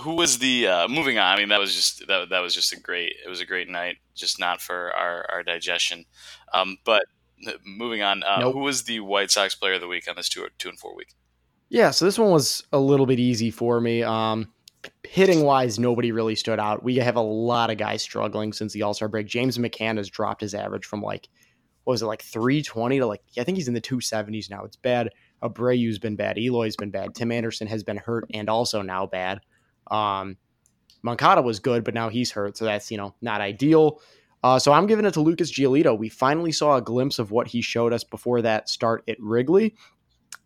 [0.01, 1.35] who was the uh, moving on?
[1.35, 3.13] I mean, that was just that, that was just a great.
[3.25, 6.05] It was a great night, just not for our our digestion.
[6.53, 7.03] Um, but
[7.47, 8.53] uh, moving on, uh, Nope.
[8.53, 10.95] who was the White Sox Player of the Week on this two two and four
[10.95, 11.13] week?
[11.69, 14.03] Yeah, so this one was a little bit easy for me.
[14.03, 14.51] Um,
[15.03, 16.83] hitting wise, nobody really stood out.
[16.83, 19.27] We have a lot of guys struggling since the All Star break.
[19.27, 21.27] James McCann has dropped his average from like,
[21.83, 24.63] what was it, like 320 to like, I think he's in the 270s now.
[24.63, 25.09] It's bad.
[25.43, 26.37] Abreu's been bad.
[26.37, 27.15] Eloy's been bad.
[27.15, 29.41] Tim Anderson has been hurt and also now bad.
[29.89, 30.37] Um,
[31.03, 32.57] Moncada was good, but now he's hurt.
[32.57, 33.99] So that's, you know, not ideal.
[34.43, 35.97] Uh, so I'm giving it to Lucas Giolito.
[35.97, 39.75] We finally saw a glimpse of what he showed us before that start at Wrigley.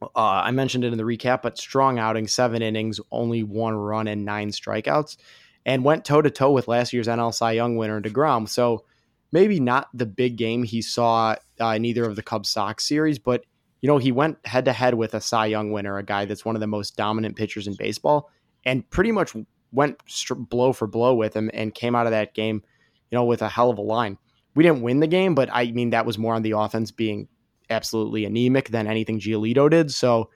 [0.02, 4.08] Uh, I mentioned it in the recap, but strong outing, seven innings, only one run
[4.08, 5.18] and nine strikeouts,
[5.66, 8.48] and went toe to toe with last year's NL Cy Young winner Degrom.
[8.48, 8.84] So
[9.32, 13.20] maybe not the big game he saw uh, in either of the Cubs Sox series,
[13.20, 13.46] but
[13.82, 16.46] you know he went head to head with a Cy Young winner, a guy that's
[16.46, 18.30] one of the most dominant pitchers in baseball,
[18.66, 19.34] and pretty much
[19.72, 22.64] went str- blow for blow with him and came out of that game,
[23.12, 24.18] you know, with a hell of a line.
[24.56, 27.28] We didn't win the game, but I mean that was more on the offense being
[27.70, 29.92] absolutely anemic than anything Giolito did.
[29.92, 30.30] So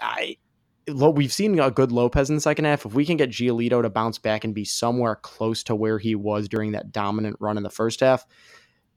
[0.00, 0.36] I
[0.88, 2.86] we've seen a good Lopez in the second half.
[2.86, 6.14] If we can get Giolito to bounce back and be somewhere close to where he
[6.14, 8.26] was during that dominant run in the first half,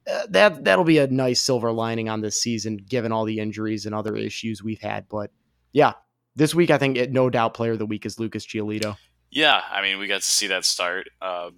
[0.09, 3.85] uh, that that'll be a nice silver lining on this season, given all the injuries
[3.85, 5.07] and other issues we've had.
[5.07, 5.31] But
[5.71, 5.93] yeah,
[6.35, 8.97] this week I think it, no doubt player of the week is Lucas Giolito.
[9.31, 11.09] Yeah, I mean, we got to see that start.
[11.21, 11.51] Uh,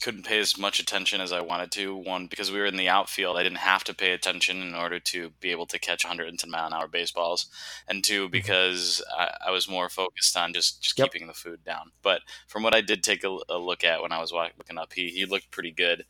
[0.00, 1.94] couldn't pay as much attention as I wanted to.
[1.94, 4.98] One, because we were in the outfield, I didn't have to pay attention in order
[5.00, 7.46] to be able to catch 110 mile an hour baseballs.
[7.86, 11.12] And two, because I, I was more focused on just, just Yep.
[11.12, 11.92] keeping the food down.
[12.02, 14.78] But from what I did take a, a look at when I was wa- looking
[14.78, 16.04] up, he, he looked pretty good.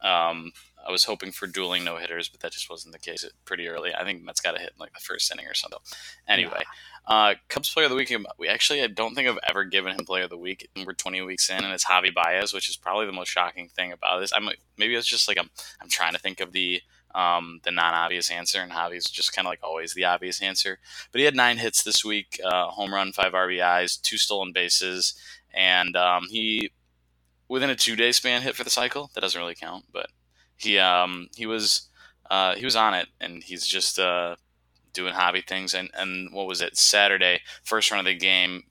[0.00, 0.52] Um,
[0.86, 3.94] I was hoping for dueling no hitters, but that just wasn't the case pretty early.
[3.94, 5.80] I think Mets got a hit in like the first inning or something.
[6.28, 6.62] Anyway,
[7.08, 8.12] uh, Cubs player of the week.
[8.38, 10.68] We actually, I don't think I've ever given him player of the week.
[10.76, 13.68] And we're 20 weeks in, and it's Javi Baez, which is probably the most shocking
[13.68, 14.30] thing about this.
[14.34, 15.48] I'm maybe it's just like I'm,
[15.80, 16.82] I'm trying to think of the,
[17.14, 20.78] um, the non-obvious answer, and Javi's just kind of like always the obvious answer.
[21.10, 25.14] But he had nine hits this week, uh, home run, five RBIs, two stolen bases,
[25.54, 26.70] and um, he,
[27.48, 29.10] within a two-day span, hit for the cycle.
[29.14, 30.08] That doesn't really count, but
[30.56, 31.88] he, um, he was,
[32.30, 33.98] uh, he was on it, and he's just.
[33.98, 34.36] Uh,
[34.98, 35.74] doing Javi things.
[35.74, 36.76] And, and what was it?
[36.76, 38.64] Saturday, first run of the game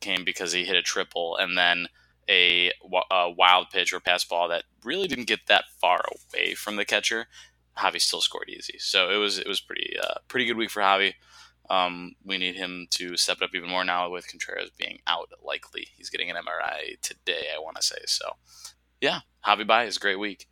[0.00, 1.86] came because he hit a triple and then
[2.28, 2.70] a,
[3.10, 6.04] a wild pitch or pass ball that really didn't get that far
[6.34, 7.26] away from the catcher.
[7.78, 10.82] Javi still scored easy, so it was it was pretty uh, pretty good week for
[10.82, 11.14] Javi.
[11.70, 15.30] Um, we need him to step it up even more now with Contreras being out.
[15.42, 17.46] Likely, he's getting an MRI today.
[17.54, 18.36] I want to say so.
[19.00, 20.48] Yeah, Javi Bai is a great week.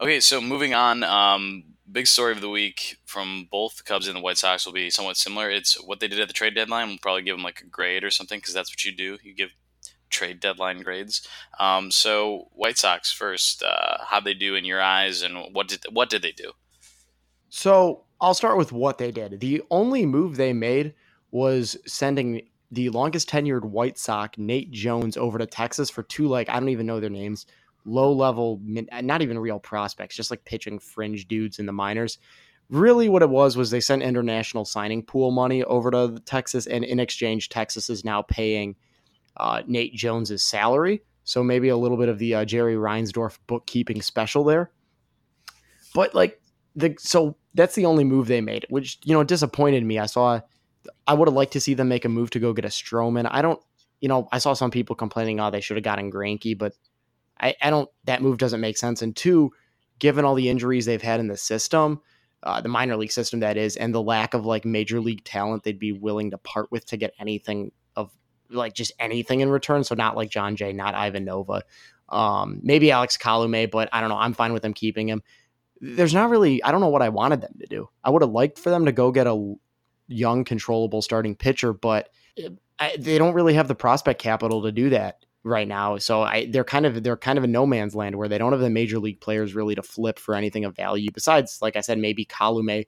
[0.00, 1.02] Okay, so moving on.
[1.02, 4.72] Um, big story of the week from both the Cubs and the White Sox will
[4.72, 5.50] be somewhat similar.
[5.50, 6.88] It's what they did at the trade deadline.
[6.88, 9.18] We'll probably give them like a grade or something because that's what you do.
[9.22, 9.50] You give
[10.08, 11.26] trade deadline grades.
[11.58, 13.62] Um, so White Sox first.
[13.62, 16.52] Uh, how they do in your eyes, and what did what did they do?
[17.48, 19.40] So I'll start with what they did.
[19.40, 20.94] The only move they made
[21.30, 26.48] was sending the longest tenured White Sox, Nate Jones, over to Texas for two, like,
[26.48, 27.46] I don't even know their names,
[27.84, 32.18] low level, not even real prospects, just like pitching fringe dudes in the minors.
[32.68, 36.84] Really, what it was was they sent international signing pool money over to Texas, and
[36.84, 38.76] in exchange, Texas is now paying
[39.36, 41.02] uh, Nate Jones's salary.
[41.24, 44.70] So maybe a little bit of the uh, Jerry Reinsdorf bookkeeping special there.
[45.94, 46.40] But like
[46.76, 49.98] the so that's the only move they made, which you know disappointed me.
[49.98, 50.40] I saw
[51.06, 53.28] I would have liked to see them make a move to go get a Stroman.
[53.30, 53.60] I don't,
[54.00, 56.72] you know, I saw some people complaining, oh, they should have gotten Greinke, but
[57.40, 57.88] I, I don't.
[58.04, 59.02] That move doesn't make sense.
[59.02, 59.52] And two,
[59.98, 62.00] given all the injuries they've had in the system,
[62.42, 65.62] uh, the minor league system that is, and the lack of like major league talent,
[65.62, 68.10] they'd be willing to part with to get anything of
[68.50, 69.84] like just anything in return.
[69.84, 71.62] So not like Jon Jay, not Ivan Nova,
[72.08, 74.18] um, maybe Alex Colomé, but I don't know.
[74.18, 75.22] I'm fine with them keeping him
[75.80, 77.88] there's not really, I don't know what I wanted them to do.
[78.04, 79.54] I would have liked for them to go get a
[80.08, 82.10] young, controllable starting pitcher, but
[82.78, 85.96] I, they don't really have the prospect capital to do that right now.
[85.98, 88.52] So I, they're kind of they're kind of a no man's land where they don't
[88.52, 91.10] have the major league players really to flip for anything of value.
[91.12, 92.86] Besides, like I said, maybe Colomé.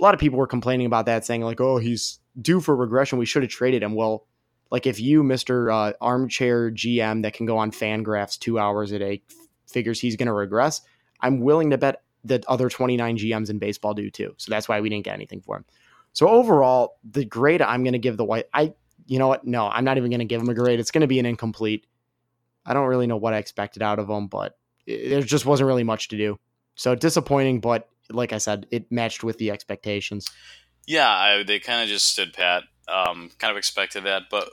[0.00, 3.18] A lot of people were complaining about that, saying like, "Oh, he's due for regression.
[3.18, 4.26] We should have traded him." Well,
[4.70, 8.98] like if you, Mister uh, Armchair GM, that can go on Fangraphs two hours a
[8.98, 9.22] day,
[9.66, 10.80] figures he's going to regress,
[11.20, 14.34] I'm willing to bet that other 29 GMs in baseball do too.
[14.38, 15.64] So that's why we didn't get anything for him.
[16.12, 18.72] So overall, the grade I'm going to give the white, I,
[19.06, 19.46] you know what?
[19.46, 20.80] No, I'm not even going to give him a grade.
[20.80, 21.86] It's going to be an incomplete.
[22.66, 25.66] I don't really know what I expected out of him, but it, there just wasn't
[25.66, 26.38] really much to do.
[26.76, 30.30] So disappointing, but like I said, it matched with the expectations.
[30.86, 32.64] Yeah, I, they kind of just stood pat.
[32.86, 34.50] Um, kind of expected that, but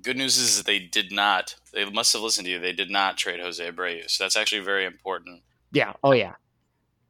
[0.00, 1.56] good news is that they did not.
[1.74, 2.58] They must have listened to you.
[2.58, 5.42] They did not trade Jose Abreu, so that's actually very important.
[5.72, 5.92] Yeah.
[6.02, 6.36] Oh yeah.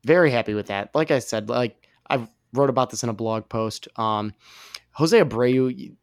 [0.04, 0.92] Very happy with that.
[0.92, 3.86] Like I said, like I wrote about this in a blog post.
[3.96, 4.34] Um,
[4.92, 5.94] Jose Abreu,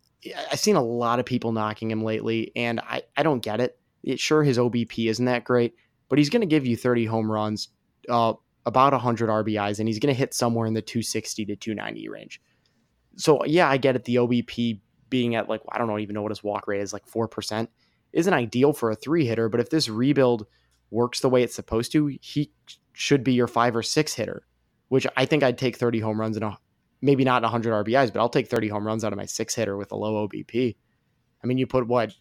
[0.52, 3.78] I've seen a lot of people knocking him lately, and I I don't get it.
[4.04, 5.76] it sure, his OBP isn't that great,
[6.10, 7.70] but he's going to give you 30 home runs,
[8.10, 8.34] uh,
[8.66, 12.42] about 100 RBIs, and he's going to hit somewhere in the 260 to 290 range
[13.16, 14.06] so yeah, I get it.
[14.06, 17.06] The OBP being at like I don't even know what his walk rate is like
[17.06, 17.70] four percent
[18.12, 19.50] isn't ideal for a three hitter.
[19.50, 20.48] But if this rebuild
[20.92, 22.52] works the way it's supposed to, he
[22.94, 24.46] should be your five or six hitter.
[24.90, 26.58] Which I think I'd take thirty home runs and a,
[27.04, 29.76] maybe not 100 RBIs, but I'll take 30 home runs out of my six hitter
[29.76, 30.76] with a low OBP.
[31.44, 32.14] I mean, you put what?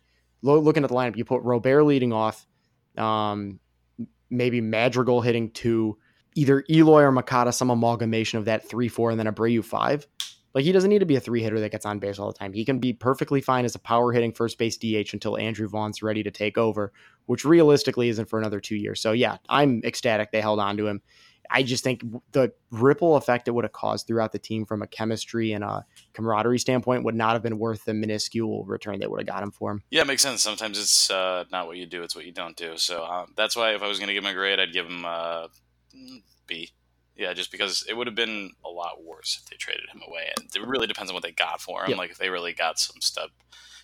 [0.43, 2.45] Looking at the lineup, you put Robert leading off,
[2.99, 3.61] um,
[4.29, 5.99] maybe Madrigal hitting two,
[6.35, 10.05] either Eloy or Moncada, some amalgamation of that three, four, and then Abreu five.
[10.53, 12.39] Like he doesn't need to be a three hitter that gets on base all the
[12.39, 12.53] time.
[12.53, 16.03] He can be perfectly fine as a power hitting first base DH until Andrew Vaughn's
[16.03, 16.93] ready to take over,
[17.27, 19.01] which realistically isn't for another two years.
[19.01, 21.03] So yeah, I'm ecstatic they held on to him.
[21.53, 24.87] I just think the ripple effect it would have caused throughout the team from a
[24.87, 25.85] chemistry and a
[26.15, 29.51] camaraderie standpoint would not have been worth the minuscule return they would have got him
[29.51, 29.83] for him.
[29.91, 30.43] Yeah, it makes sense.
[30.43, 32.77] Sometimes it's uh, not what you do; it's what you don't do.
[32.77, 34.87] So um, that's why if I was going to give him a grade, I'd give
[34.87, 35.49] him a
[36.47, 36.71] B.
[37.17, 40.31] Yeah, just because it would have been a lot worse if they traded him away.
[40.37, 41.91] And it really depends on what they got for him.
[41.91, 41.99] Yep.
[41.99, 43.31] Like if they really got some stuff,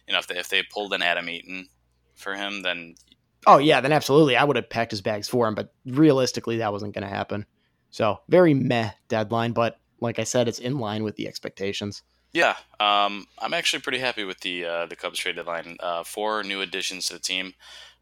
[0.06, 1.68] you know, if they if they pulled an Adam Eaton
[2.16, 2.94] for him, then
[3.46, 5.54] oh yeah, then absolutely, I would have packed his bags for him.
[5.54, 7.44] But realistically, that wasn't going to happen.
[7.90, 12.02] So very meh deadline, but like I said, it's in line with the expectations.
[12.32, 15.76] Yeah, um, I'm actually pretty happy with the uh, the Cubs trade deadline.
[15.80, 17.54] Uh, four new additions to the team.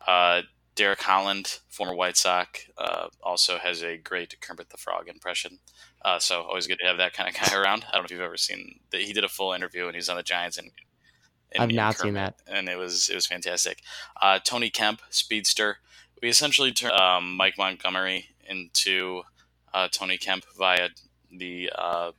[0.07, 0.43] Uh,
[0.75, 5.59] Derek Holland, former White Sox, uh, also has a great Kermit the Frog impression.
[6.05, 7.87] Uh, so always good to have that kind of guy around.
[7.89, 9.01] I don't know if you've ever seen that.
[9.01, 10.71] He did a full interview and he's on the Giants and.
[11.59, 13.81] I've not Kermit, seen that, and it was it was fantastic.
[14.21, 15.79] Uh, Tony Kemp, speedster.
[16.21, 19.23] We essentially turned um, Mike Montgomery into
[19.77, 20.89] uh, Tony Kemp via
[21.31, 22.13] the uh,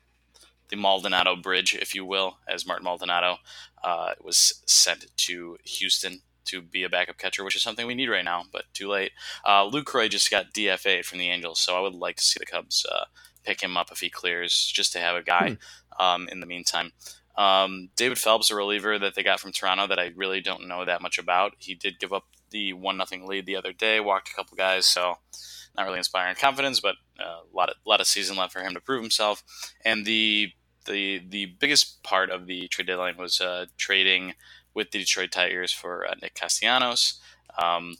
[0.69, 3.37] the Maldonado Bridge, if you will, as Martin Maldonado
[3.83, 8.09] uh, was sent to Houston to be a backup catcher, which is something we need
[8.09, 9.11] right now, but too late.
[9.43, 12.45] Uh, Lucroy just got DFA from the Angels, so I would like to see the
[12.45, 13.05] Cubs uh,
[13.43, 15.57] pick him up if he clears, just to have a guy
[15.99, 16.03] hmm.
[16.05, 16.91] um, in the meantime.
[17.37, 20.85] Um, David Phelps, a reliever that they got from Toronto that I really don't know
[20.85, 21.53] that much about.
[21.59, 24.85] He did give up the one nothing lead the other day, walked a couple guys,
[24.85, 25.15] so
[25.75, 28.73] not really inspiring confidence, but uh, a lot of lot of season left for him
[28.73, 29.43] to prove himself.
[29.85, 30.51] And the
[30.85, 34.33] the the biggest part of the trade deadline was uh, trading
[34.73, 37.19] with the Detroit Tigers for uh, Nick Castellanos.
[37.61, 37.97] Um,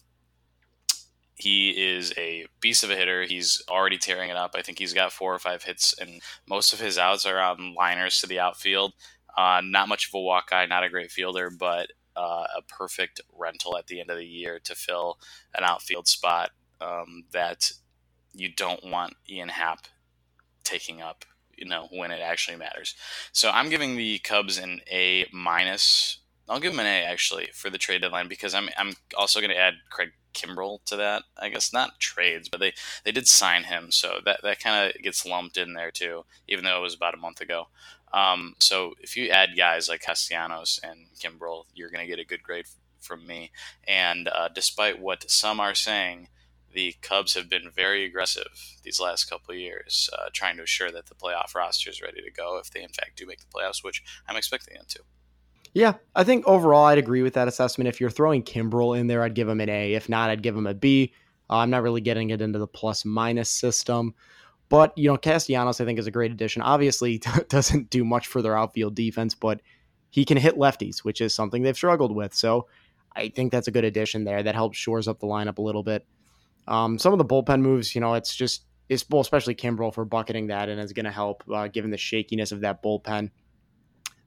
[1.36, 3.24] he is a beast of a hitter.
[3.24, 4.56] He's already tearing it up.
[4.56, 7.76] I think he's got four or five hits, and most of his outs are on
[7.76, 8.94] liners to the outfield.
[9.38, 13.22] Uh, not much of a walk guy, not a great fielder, but uh, a perfect
[13.38, 15.20] rental at the end of the year to fill
[15.56, 16.50] an outfield spot
[16.82, 17.72] um, that
[18.34, 19.88] you don't want Ian Happ
[20.64, 22.96] taking up, you know, when it actually matters.
[23.32, 26.20] So I'm giving the Cubs an A minus
[26.50, 29.52] I'll give them an A actually for the trade deadline because I'm I'm also going
[29.52, 31.24] to add Craig Kimbrel to that.
[31.38, 32.74] I guess not trades, but they
[33.04, 36.64] they did sign him, so that that kind of gets lumped in there too, even
[36.64, 37.68] though it was about a month ago.
[38.14, 42.26] Um, so if you add guys like Castellanos and Kimbrel, you're going to get a
[42.26, 42.66] good grade
[43.00, 43.52] from me.
[43.88, 46.30] And uh, despite what some are saying,
[46.74, 51.08] the Cubs have been very aggressive these last couple years, uh, trying to assure that
[51.08, 53.84] the playoff roster is ready to go if they in fact do make the playoffs,
[53.84, 55.00] which I'm expecting them to.
[55.74, 57.88] Yeah, I think overall I'd agree with that assessment.
[57.88, 59.94] If you're throwing Kimbrel in there, I'd give him an A.
[59.94, 61.14] If not, I'd give him a B.
[61.50, 64.14] Uh, I'm not really getting it into the plus minus system.
[64.70, 66.62] But, you know, Castellanos, I think, is a great addition.
[66.62, 69.62] Obviously, doesn't do much for their outfield defense, but
[70.10, 72.34] he can hit lefties, which is something they've struggled with.
[72.34, 72.68] So
[73.16, 74.44] I think that's a good addition there.
[74.44, 76.06] That helps shores up the lineup a little bit.
[76.68, 80.06] Um, some of the bullpen moves, you know, it's just is well, especially Kimbrel for
[80.06, 83.32] bucketing that and is going to help uh, given the shakiness of that bullpen.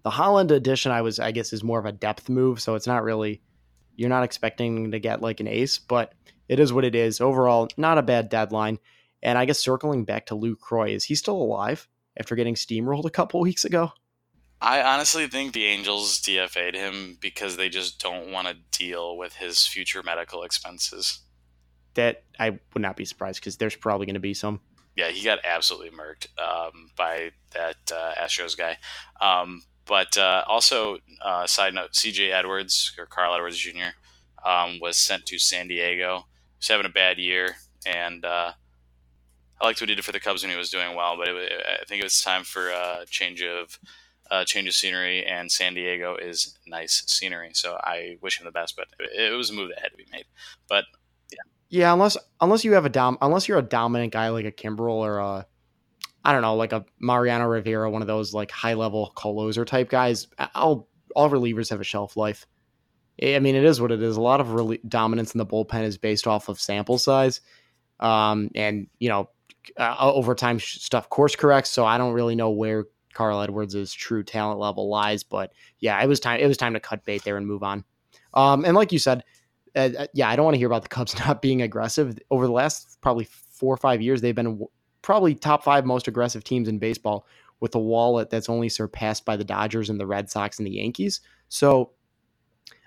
[0.02, 2.86] The Holland addition, I was, I guess, is more of a depth move, so it's
[2.86, 3.42] not really
[3.96, 6.14] you're not expecting to get like an ace, but
[6.48, 7.20] it is what it is.
[7.20, 8.78] Overall, not a bad deadline.
[9.22, 13.10] And I guess circling back to Lucroy, is he still alive after getting steamrolled a
[13.10, 13.92] couple weeks ago?
[14.62, 19.34] I honestly think the Angels DFA'd him because they just don't want to deal with
[19.36, 21.20] his future medical expenses.
[21.94, 24.60] That I would not be surprised because there's probably going to be some.
[24.96, 28.76] Yeah, he got absolutely murked um, by that uh, Astros guy.
[29.20, 32.30] Um, but uh, also, uh, side note, C.J.
[32.30, 33.90] Edwards or Carl Edwards Jr.
[34.46, 36.26] Um, was sent to San Diego.
[36.58, 37.56] He's having a bad year,
[37.86, 38.52] and uh,
[39.60, 41.16] I liked what he did for the Cubs when he was doing well.
[41.16, 43.78] But it, I think it was time for a change of
[44.30, 47.50] uh, change of scenery, and San Diego is nice scenery.
[47.52, 48.76] So I wish him the best.
[48.76, 50.24] But it, it was a move that had to be made.
[50.68, 50.84] But
[51.30, 51.92] yeah, yeah.
[51.92, 55.18] Unless unless you have a dom, unless you're a dominant guy like a Kimbrel or
[55.18, 55.46] a
[56.24, 59.88] I don't know, like a Mariano Rivera, one of those like high level closer type
[59.88, 60.26] guys.
[60.54, 62.46] All all relievers have a shelf life.
[63.22, 64.16] I mean, it is what it is.
[64.16, 67.40] A lot of dominance in the bullpen is based off of sample size,
[67.98, 69.28] um, and you know,
[69.76, 71.70] uh, over time stuff course corrects.
[71.70, 76.06] So I don't really know where Carl Edwards' true talent level lies, but yeah, it
[76.06, 76.40] was time.
[76.40, 77.84] It was time to cut bait there and move on.
[78.34, 79.24] Um, and like you said,
[79.74, 82.46] uh, uh yeah, I don't want to hear about the Cubs not being aggressive over
[82.46, 84.20] the last probably four or five years.
[84.20, 84.64] They've been
[85.02, 87.26] probably top five most aggressive teams in baseball
[87.60, 90.72] with a wallet that's only surpassed by the Dodgers and the Red Sox and the
[90.72, 91.20] Yankees.
[91.48, 91.92] So,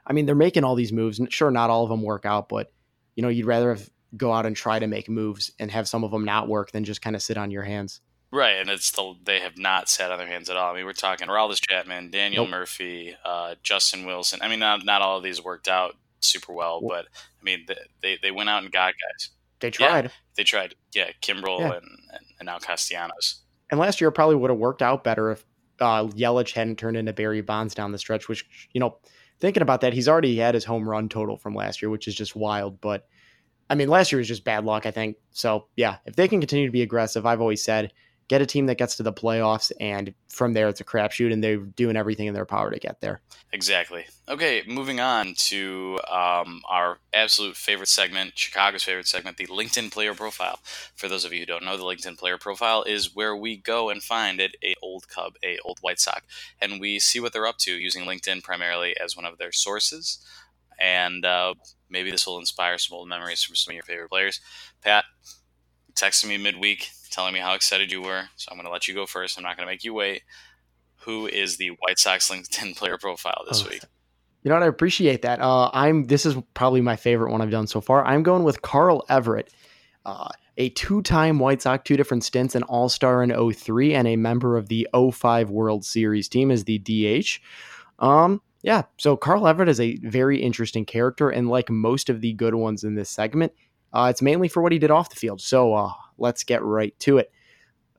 [0.05, 1.21] I mean, they're making all these moves.
[1.29, 2.71] Sure, not all of them work out, but
[3.15, 6.04] you know, you'd rather have, go out and try to make moves and have some
[6.04, 8.02] of them not work than just kind of sit on your hands.
[8.32, 10.71] Right, and it's the they have not sat on their hands at all.
[10.71, 12.52] I mean, we're talking Aroldis Chapman, Daniel nope.
[12.52, 14.39] Murphy, uh, Justin Wilson.
[14.41, 17.67] I mean, not not all of these worked out super well, but I mean,
[18.02, 19.30] they they went out and got guys.
[19.60, 20.06] They tried.
[20.06, 20.73] Yeah, they tried.
[20.93, 21.73] Yeah, Kimbrel yeah.
[21.73, 23.41] And, and, and now Castellanos.
[23.69, 25.45] And last year probably would have worked out better if
[25.80, 28.28] uh, Yelich hadn't turned into Barry Bonds down the stretch.
[28.28, 28.97] Which you know,
[29.39, 32.15] thinking about that, he's already had his home run total from last year, which is
[32.15, 32.82] just wild.
[32.82, 33.08] But
[33.73, 35.17] I mean, last year was just bad luck, I think.
[35.31, 37.91] So yeah, if they can continue to be aggressive, I've always said
[38.27, 41.43] get a team that gets to the playoffs, and from there it's a crapshoot, and
[41.43, 43.21] they're doing everything in their power to get there.
[43.51, 44.05] Exactly.
[44.29, 50.13] Okay, moving on to um, our absolute favorite segment, Chicago's favorite segment, the LinkedIn Player
[50.13, 50.59] Profile.
[50.95, 53.89] For those of you who don't know, the LinkedIn Player Profile is where we go
[53.89, 56.21] and find it a old Cub, a old White Sox,
[56.62, 60.19] and we see what they're up to using LinkedIn primarily as one of their sources.
[60.84, 61.54] And uh,
[61.89, 64.41] maybe this will inspire some old memories from some of your favorite players.
[64.82, 65.06] Pat
[65.96, 68.24] texted me midweek telling me how excited you were.
[68.36, 69.38] So I'm going to let you go first.
[69.38, 70.24] I'm not going to make you wait.
[71.06, 73.82] Who is the White Sox LinkedIn player profile this oh, week?
[74.43, 74.63] You know what?
[74.63, 75.39] I appreciate that.
[75.39, 76.04] Uh, I'm.
[76.06, 78.06] This is probably my favorite one I've done so far.
[78.06, 79.54] I'm going with Carl Everett,
[80.06, 84.58] uh, a two-time White Sox, two different stints, an All-Star in 03 and a member
[84.58, 87.39] of the 05 World Series team as the DH.
[88.04, 88.84] Um, yeah.
[88.97, 92.84] So Carl Everett is a very interesting character, and like most of the good ones
[92.84, 93.52] in this segment,
[93.91, 95.41] uh, it's mainly for what he did off the field.
[95.41, 97.32] So uh, let's get right to it.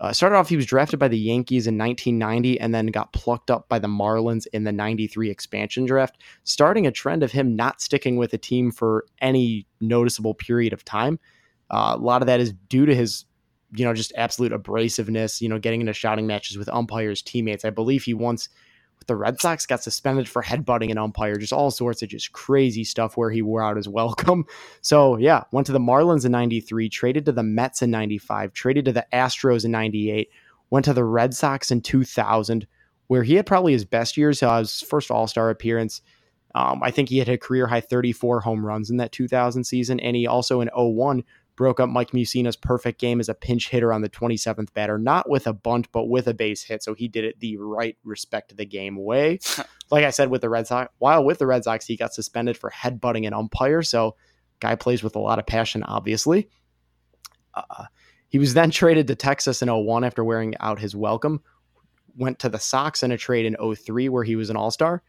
[0.00, 3.50] Uh, started off, he was drafted by the Yankees in 1990 and then got plucked
[3.50, 7.80] up by the Marlins in the 93 expansion draft, starting a trend of him not
[7.80, 11.20] sticking with a team for any noticeable period of time.
[11.70, 13.24] Uh, a lot of that is due to his,
[13.76, 17.64] you know, just absolute abrasiveness, you know, getting into shouting matches with umpires, teammates.
[17.64, 18.48] I believe he once
[19.06, 22.84] the Red Sox got suspended for headbutting an umpire, just all sorts of just crazy
[22.84, 24.44] stuff where he wore out his welcome.
[24.80, 28.84] So yeah, went to the Marlins in 93, traded to the Mets in 95, traded
[28.86, 30.30] to the Astros in 98,
[30.70, 32.66] went to the Red Sox in 2000,
[33.08, 36.00] where he had probably his best years, uh, his first All-Star appearance.
[36.54, 39.98] Um, I think he had a career high 34 home runs in that 2000 season,
[40.00, 41.24] and he also in 01
[41.56, 45.28] broke up Mike Mussina's perfect game as a pinch hitter on the 27th batter, not
[45.28, 46.82] with a bunt, but with a base hit.
[46.82, 49.38] So he did it the right respect to the game way.
[49.90, 52.56] like I said with the Red Sox, while with the Red Sox, he got suspended
[52.56, 53.82] for headbutting an umpire.
[53.82, 54.16] So
[54.60, 56.48] guy plays with a lot of passion, obviously.
[57.54, 57.84] Uh,
[58.28, 61.40] he was then traded to Texas in 01 after wearing out his welcome.
[62.16, 65.02] Went to the Sox in a trade in 03 where he was an all-star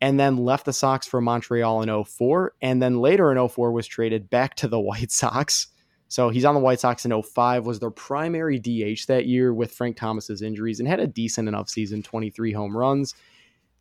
[0.00, 3.86] and then left the Sox for Montreal in 04 and then later in 04 was
[3.86, 5.68] traded back to the White Sox
[6.12, 9.72] so he's on the White Sox in 05, was their primary DH that year with
[9.72, 13.14] Frank Thomas's injuries and had a decent enough season, 23 home runs.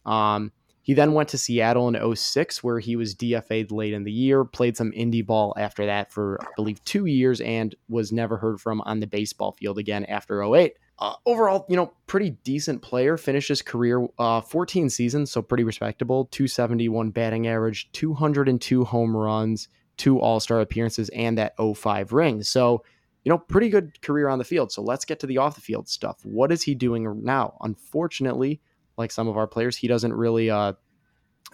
[0.05, 4.13] Um, he then went to Seattle in 06, where he was DFA'd late in the
[4.13, 8.37] year, played some indie ball after that for, I believe, two years, and was never
[8.37, 10.75] heard from on the baseball field again after 08.
[10.99, 13.17] Uh, overall, you know, pretty decent player.
[13.17, 16.29] Finished his career uh, 14 seasons, so pretty respectable.
[16.31, 19.67] 271 batting average, 202 home runs,
[20.01, 22.41] two All Star appearances and that 05 ring.
[22.41, 22.83] So
[23.23, 24.71] you know, pretty good career on the field.
[24.71, 26.17] So let's get to the off the field stuff.
[26.23, 27.55] What is he doing now?
[27.61, 28.59] Unfortunately,
[28.97, 30.73] like some of our players, he doesn't really uh,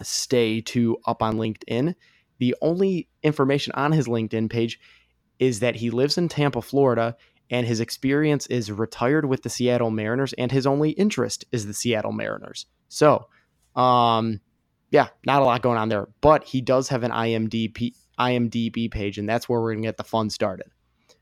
[0.00, 1.94] stay too up on LinkedIn.
[2.38, 4.80] The only information on his LinkedIn page
[5.38, 7.16] is that he lives in Tampa, Florida,
[7.50, 11.74] and his experience is retired with the Seattle Mariners, and his only interest is the
[11.74, 12.64] Seattle Mariners.
[12.88, 13.26] So,
[13.76, 14.40] um,
[14.90, 19.18] yeah, not a lot going on there, but he does have an IMDb IMDb page,
[19.18, 20.66] and that's where we're gonna get the fun started.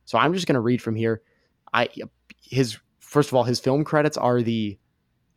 [0.04, 1.22] So I'm just gonna read from here.
[1.72, 1.88] I
[2.42, 4.78] his first of all, his film credits are the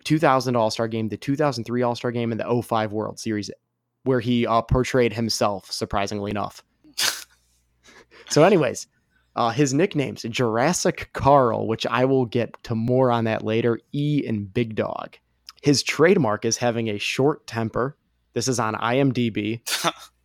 [0.04, 3.52] 2000 All Star Game, the 2003 All Star Game, and the 05 World Series,
[4.04, 5.72] where he uh, portrayed himself.
[5.72, 6.64] Surprisingly enough.
[8.30, 8.88] so, anyways,
[9.36, 13.80] uh, his nicknames Jurassic Carl, which I will get to more on that later.
[13.94, 15.18] E and Big Dog.
[15.62, 17.98] His trademark is having a short temper.
[18.34, 19.62] This is on IMDb.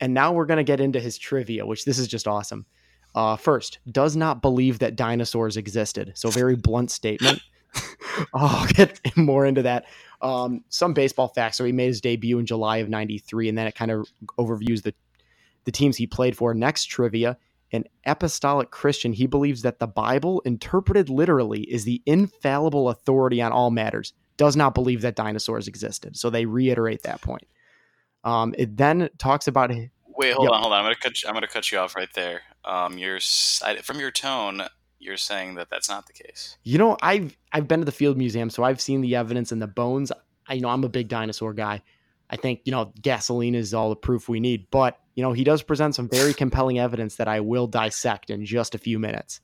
[0.00, 2.66] and now we're going to get into his trivia, which this is just awesome.
[3.14, 6.12] Uh, first, does not believe that dinosaurs existed.
[6.14, 7.42] So, very blunt statement.
[8.34, 9.86] I'll get more into that.
[10.22, 11.56] Um, some baseball facts.
[11.56, 14.82] So, he made his debut in July of '93, and then it kind of overviews
[14.82, 14.94] the
[15.64, 16.54] the teams he played for.
[16.54, 17.36] Next trivia:
[17.72, 23.52] an apostolic Christian, he believes that the Bible, interpreted literally, is the infallible authority on
[23.52, 24.12] all matters.
[24.36, 26.16] Does not believe that dinosaurs existed.
[26.16, 27.46] So they reiterate that point.
[28.24, 29.70] Um, it then talks about.
[29.70, 30.52] Wait, hold yep.
[30.52, 30.80] on, hold on.
[30.80, 31.22] I'm gonna cut.
[31.22, 32.42] You, I'm gonna cut you off right there.
[32.64, 33.20] Um, you're
[33.82, 34.62] from your tone.
[34.98, 36.58] You're saying that that's not the case.
[36.62, 39.62] You know, I've I've been to the Field Museum, so I've seen the evidence and
[39.62, 40.12] the bones.
[40.46, 41.82] I you know I'm a big dinosaur guy.
[42.28, 45.44] I think you know gasoline is all the proof we need, but you know, he
[45.44, 49.42] does present some very compelling evidence that I will dissect in just a few minutes.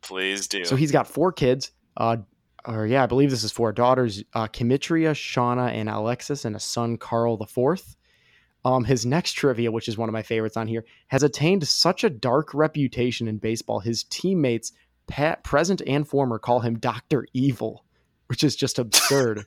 [0.00, 0.64] Please do.
[0.64, 1.72] So he's got four kids.
[1.96, 2.18] Uh,
[2.66, 6.60] or yeah, I believe this is four daughters: uh, Kimitria, Shauna, and Alexis, and a
[6.60, 7.96] son, Carl the Fourth.
[8.64, 12.02] Um, his next trivia, which is one of my favorites on here, has attained such
[12.02, 13.78] a dark reputation in baseball.
[13.78, 14.72] His teammates,
[15.06, 17.84] Pat, present and former, call him Doctor Evil,
[18.26, 19.46] which is just absurd.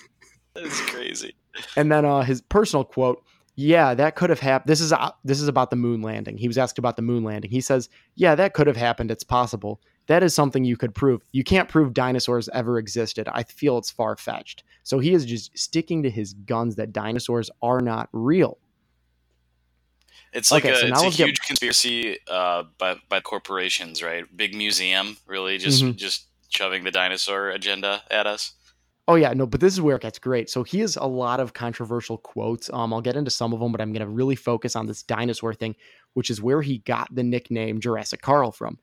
[0.54, 1.34] That's crazy.
[1.76, 3.24] And then uh, his personal quote
[3.56, 4.70] yeah, that could have happened.
[4.70, 6.38] This is uh, this is about the moon landing.
[6.38, 7.50] He was asked about the moon landing.
[7.50, 9.10] He says, "Yeah, that could have happened.
[9.10, 9.82] It's possible.
[10.10, 11.22] That is something you could prove.
[11.30, 13.28] You can't prove dinosaurs ever existed.
[13.28, 17.48] I feel it's far fetched." So he is just sticking to his guns that dinosaurs
[17.62, 18.58] are not real.
[20.32, 21.46] It's like okay, a, so it's a huge get...
[21.46, 24.24] conspiracy uh, by by corporations, right?
[24.36, 25.96] Big museum, really, just mm-hmm.
[25.96, 28.54] just shoving the dinosaur agenda at us.
[29.06, 30.50] Oh yeah, no, but this is where it gets great.
[30.50, 32.68] So he has a lot of controversial quotes.
[32.72, 35.04] Um, I'll get into some of them, but I'm going to really focus on this
[35.04, 35.76] dinosaur thing,
[36.14, 38.76] which is where he got the nickname Jurassic Carl from.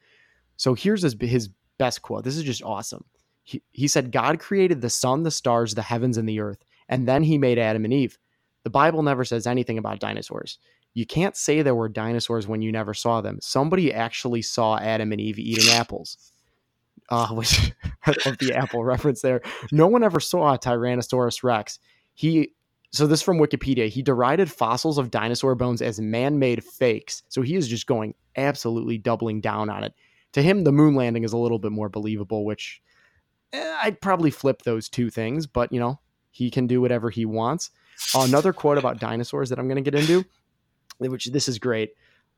[0.58, 2.24] So here's his his best quote.
[2.24, 3.06] This is just awesome.
[3.44, 7.08] He, he said, God created the sun, the stars, the heavens, and the earth, and
[7.08, 8.18] then he made Adam and Eve.
[8.64, 10.60] The Bible never says anything about dinosaurs.
[10.94, 13.38] You can't say there were dinosaurs when you never saw them.
[13.42, 16.34] Somebody actually saw Adam and Eve eating apples
[17.10, 17.74] uh, which
[18.26, 19.42] of the Apple reference there.
[19.72, 21.80] No one ever saw a Tyrannosaurus Rex.
[22.14, 22.54] He
[22.94, 23.90] so this from Wikipedia.
[23.90, 27.22] He derided fossils of dinosaur bones as man-made fakes.
[27.28, 29.94] So he is just going absolutely doubling down on it.
[30.38, 32.80] To him, the moon landing is a little bit more believable, which
[33.54, 37.26] eh, I'd probably flip those two things, but you know, he can do whatever he
[37.26, 37.72] wants.
[38.14, 40.24] another quote about dinosaurs that I'm going to get into,
[41.00, 41.90] which this is great.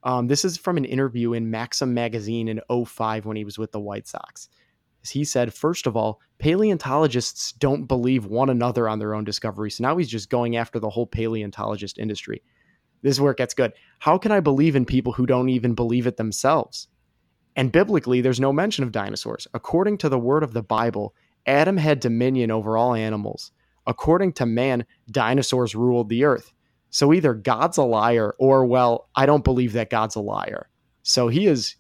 [0.04, 3.74] Um, this is from an interview in Maxim magazine in 05 when he was with
[3.74, 4.48] the White Sox.
[5.06, 9.72] He said, first of all, paleontologists don't believe one another on their own discovery.
[9.72, 12.44] So now he's just going after the whole paleontologist industry.
[13.02, 13.74] This is where it gets good.
[14.00, 16.88] How can I believe in people who don't even believe it themselves?
[17.60, 19.46] And biblically, there's no mention of dinosaurs.
[19.54, 21.14] According to the word of the Bible,
[21.46, 23.52] Adam had dominion over all animals.
[23.86, 26.54] According to man, dinosaurs ruled the earth.
[26.90, 30.70] So either God's a liar or, well, I don't believe that God's a liar.
[31.04, 31.76] So he is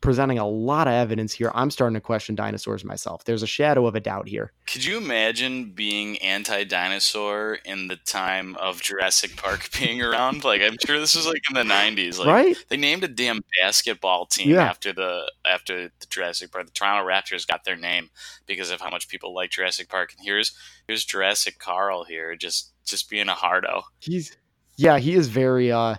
[0.00, 1.50] presenting a lot of evidence here.
[1.54, 3.24] I'm starting to question dinosaurs myself.
[3.24, 4.52] There's a shadow of a doubt here.
[4.66, 10.44] Could you imagine being anti dinosaur in the time of Jurassic Park being around?
[10.44, 12.18] Like, I'm sure this was like in the 90s.
[12.18, 12.56] Like, right?
[12.68, 14.64] They named a damn basketball team yeah.
[14.64, 16.66] after the after the Jurassic Park.
[16.66, 18.10] The Toronto Raptors got their name
[18.46, 20.14] because of how much people like Jurassic Park.
[20.16, 20.52] And here's
[20.86, 23.82] here's Jurassic Carl here, just just being a hardo.
[24.00, 24.36] He's
[24.76, 25.96] yeah, he is very uh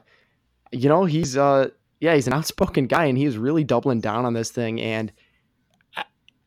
[0.71, 1.69] you know, he's uh
[1.99, 4.79] yeah, he's an outspoken guy and he is really doubling down on this thing.
[4.81, 5.11] And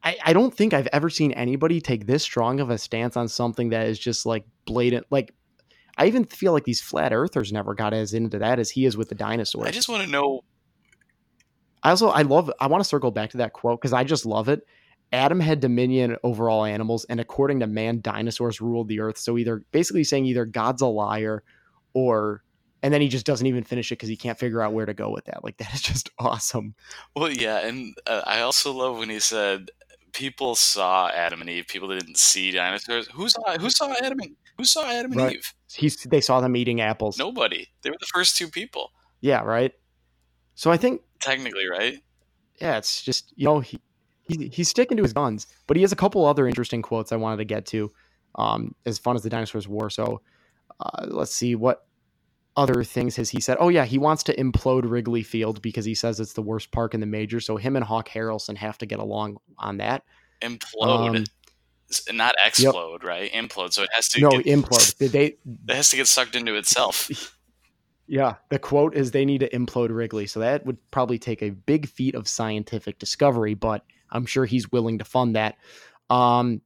[0.02, 3.28] I, I don't think I've ever seen anybody take this strong of a stance on
[3.28, 5.06] something that is just like blatant.
[5.10, 5.34] Like,
[5.98, 8.96] I even feel like these flat earthers never got as into that as he is
[8.96, 9.68] with the dinosaurs.
[9.68, 10.42] I just want to know.
[11.82, 14.24] I also, I love, I want to circle back to that quote because I just
[14.24, 14.66] love it.
[15.12, 19.18] Adam had dominion over all animals, and according to man, dinosaurs ruled the earth.
[19.18, 21.42] So either basically saying either God's a liar
[21.92, 22.44] or
[22.82, 24.94] and then he just doesn't even finish it because he can't figure out where to
[24.94, 25.44] go with that.
[25.44, 26.74] Like that is just awesome.
[27.14, 29.70] Well, yeah, and uh, I also love when he said
[30.12, 31.66] people saw Adam and Eve.
[31.68, 33.08] People didn't see dinosaurs.
[33.08, 35.36] Who saw who saw Adam and who saw Adam and Right.
[35.36, 35.54] Eve?
[35.72, 37.18] He's they saw them eating apples.
[37.18, 37.66] Nobody.
[37.82, 39.72] They were the first two people, Yeah, right.
[40.54, 42.02] So I think technically, right?
[42.60, 43.78] yeah, it's just you know he,
[44.28, 47.16] he he's sticking to his guns, but he has a couple other interesting quotes I
[47.16, 47.90] wanted to get to.
[48.34, 50.20] Um, as fun as the dinosaurs were, so
[50.80, 51.86] uh, let's see what
[52.56, 53.56] other things has he said.
[53.60, 56.94] Oh yeah, he wants to implode Wrigley Field because he says it's the worst park
[56.94, 57.40] in the major.
[57.40, 60.04] So him and Hawk Harrelson have to get along on that.
[60.42, 61.24] Implode, Um,
[62.16, 63.32] not explode, right?
[63.32, 63.72] Implode.
[63.72, 65.10] So it has to no, get, implode.
[65.10, 65.26] They?
[65.26, 65.38] it
[65.68, 67.36] has to get sucked into itself.
[68.12, 70.26] Yeah, the quote is they need to implode Wrigley.
[70.26, 74.72] So that would probably take a big feat of scientific discovery, but I'm sure he's
[74.72, 75.58] willing to fund that.
[76.10, 76.60] Um,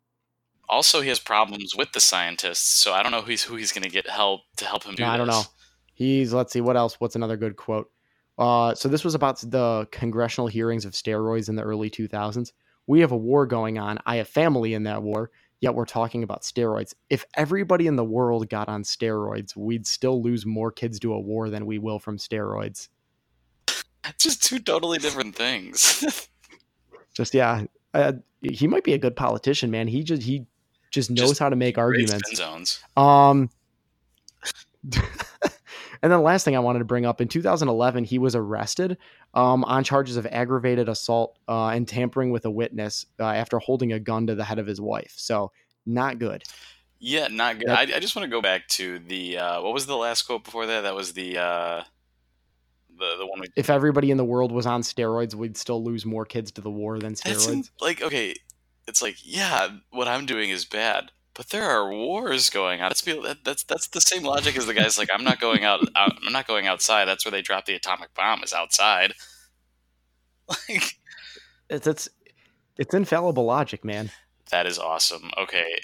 [0.70, 3.82] Also, he has problems with the scientists, so I don't know who's who he's going
[3.82, 5.43] to get help to help him do No, I don't know.
[5.95, 7.01] He's let's see what else.
[7.01, 7.90] What's another good quote?
[8.36, 12.53] Uh, so this was about the congressional hearings of steroids in the early 2000s.
[12.86, 13.99] We have a war going on.
[14.05, 15.30] I have family in that war.
[15.61, 16.92] Yet we're talking about steroids.
[17.09, 21.20] If everybody in the world got on steroids, we'd still lose more kids to a
[21.20, 22.88] war than we will from steroids.
[24.18, 26.28] Just two totally different things.
[27.14, 27.64] Just yeah,
[27.95, 29.86] uh, he might be a good politician, man.
[29.86, 30.47] He just he
[30.90, 32.36] just knows Just how to make arguments.
[32.36, 32.82] zones.
[32.97, 33.49] Um,
[36.05, 38.98] and then the last thing I wanted to bring up in 2011, he was arrested
[39.32, 43.90] um, on charges of aggravated assault uh, and tampering with a witness uh, after holding
[43.94, 45.14] a gun to the head of his wife.
[45.16, 45.50] So
[45.86, 46.44] not good.
[46.98, 47.70] Yeah, not good.
[47.70, 50.44] I, I just want to go back to the uh, what was the last quote
[50.44, 50.82] before that?
[50.82, 51.84] That was the uh,
[52.98, 56.05] the the one we If everybody in the world was on steroids, we'd still lose
[56.05, 57.70] more kids to the war than That's in- steroids.
[57.80, 58.34] like okay,
[58.86, 62.89] it's like yeah, what I'm doing is bad, but there are wars going on.
[62.89, 65.80] Let's be that's that's the same logic as the guys like I'm not going out,
[65.97, 67.07] out I'm not going outside.
[67.07, 69.14] That's where they drop the atomic bomb is outside.
[70.47, 70.99] Like
[71.70, 72.09] It's it's
[72.76, 74.11] it's infallible logic, man.
[74.51, 75.30] that is awesome.
[75.39, 75.78] Okay,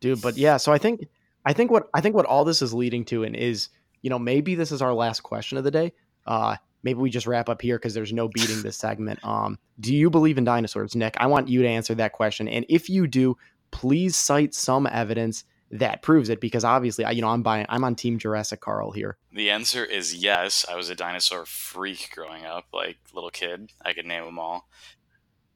[0.00, 1.06] dude but yeah so i think
[1.44, 3.68] i think what i think what all this is leading to and is
[4.02, 5.92] you know maybe this is our last question of the day
[6.26, 9.94] uh maybe we just wrap up here because there's no beating this segment um do
[9.94, 13.06] you believe in dinosaurs nick i want you to answer that question and if you
[13.06, 13.36] do
[13.70, 17.84] please cite some evidence that proves it because obviously I, you know i'm buying i'm
[17.84, 20.64] on team jurassic carl here the answer is yes.
[20.68, 23.70] I was a dinosaur freak growing up, like little kid.
[23.84, 24.66] I could name them all.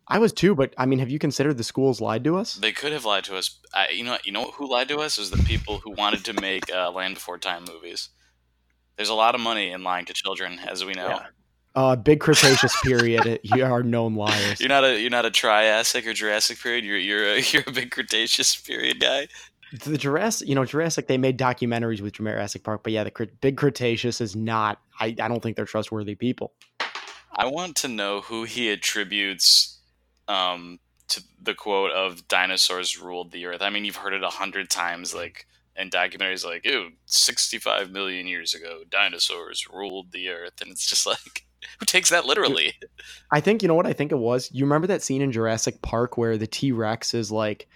[0.06, 2.72] i was too but i mean have you considered the schools lied to us They
[2.72, 3.58] could have lied to us.
[3.74, 5.16] I, you know, you know who lied to us?
[5.18, 8.10] Was the people who wanted to make uh, Land Before Time movies.
[8.96, 11.08] There's a lot of money in lying to children, as we know.
[11.08, 11.26] Yeah.
[11.74, 16.06] Uh big cretaceous period you are known liars You're not a you're not a Triassic
[16.06, 16.84] or Jurassic period.
[16.84, 19.28] You're you're a, you're a big Cretaceous period guy.
[19.84, 23.56] the Jurassic, you know, Jurassic, they made documentaries with Jurassic Park, but yeah, the big
[23.56, 24.80] Cretaceous is not.
[25.00, 26.52] I, I don't think they're trustworthy people.
[27.34, 29.78] I want to know who he attributes
[30.28, 34.28] um, to the quote of "dinosaurs ruled the earth." I mean, you've heard it a
[34.28, 35.46] hundred times, like
[35.76, 41.06] in documentaries, like "Ew, 65 million years ago, dinosaurs ruled the earth," and it's just
[41.06, 41.46] like,
[41.78, 42.74] who takes that literally?
[43.30, 44.50] I think you know what I think it was.
[44.52, 47.68] You remember that scene in Jurassic Park where the T Rex is like,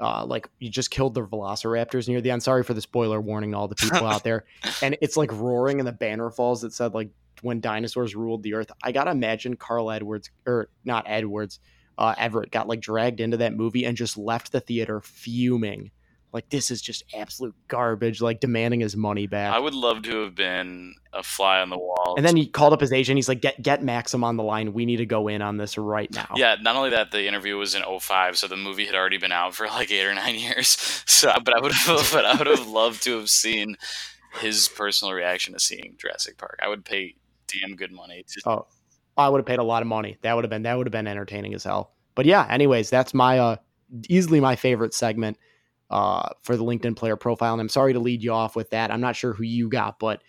[0.00, 2.42] uh, like you just killed the Velociraptors near the end.
[2.42, 4.44] Sorry for the spoiler warning to all the people out there.
[4.82, 7.10] And it's like roaring, and the banner falls that said like
[7.42, 8.70] when dinosaurs ruled the earth.
[8.82, 11.60] I gotta imagine Carl Edwards or not Edwards,
[11.98, 15.90] uh, Everett got like dragged into that movie and just left the theater fuming.
[16.34, 18.20] Like this is just absolute garbage.
[18.20, 19.54] Like demanding his money back.
[19.54, 22.14] I would love to have been a fly on the wall.
[22.16, 23.16] And then he called up his agent.
[23.16, 24.72] He's like, "Get get Maxim on the line.
[24.72, 27.56] We need to go in on this right now." Yeah, not only that, the interview
[27.56, 30.34] was in 05, so the movie had already been out for like eight or nine
[30.34, 30.76] years.
[31.14, 33.76] So, but I would have, but I would have loved to have seen
[34.40, 36.58] his personal reaction to seeing Jurassic Park.
[36.60, 37.14] I would pay
[37.46, 38.40] damn good money to.
[38.44, 38.66] Oh,
[39.16, 40.18] I would have paid a lot of money.
[40.22, 41.92] That would have been that would have been entertaining as hell.
[42.16, 43.56] But yeah, anyways, that's my uh
[44.08, 45.38] easily my favorite segment
[45.90, 47.52] uh for the LinkedIn player profile.
[47.52, 48.90] And I'm sorry to lead you off with that.
[48.90, 50.22] I'm not sure who you got, but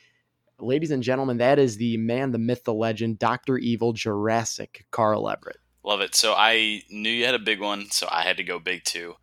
[0.59, 3.57] ladies and gentlemen, that is the man, the myth, the legend, Dr.
[3.57, 5.57] Evil Jurassic Carl Everett.
[5.83, 6.15] Love it.
[6.15, 9.15] So I knew you had a big one, so I had to go big too.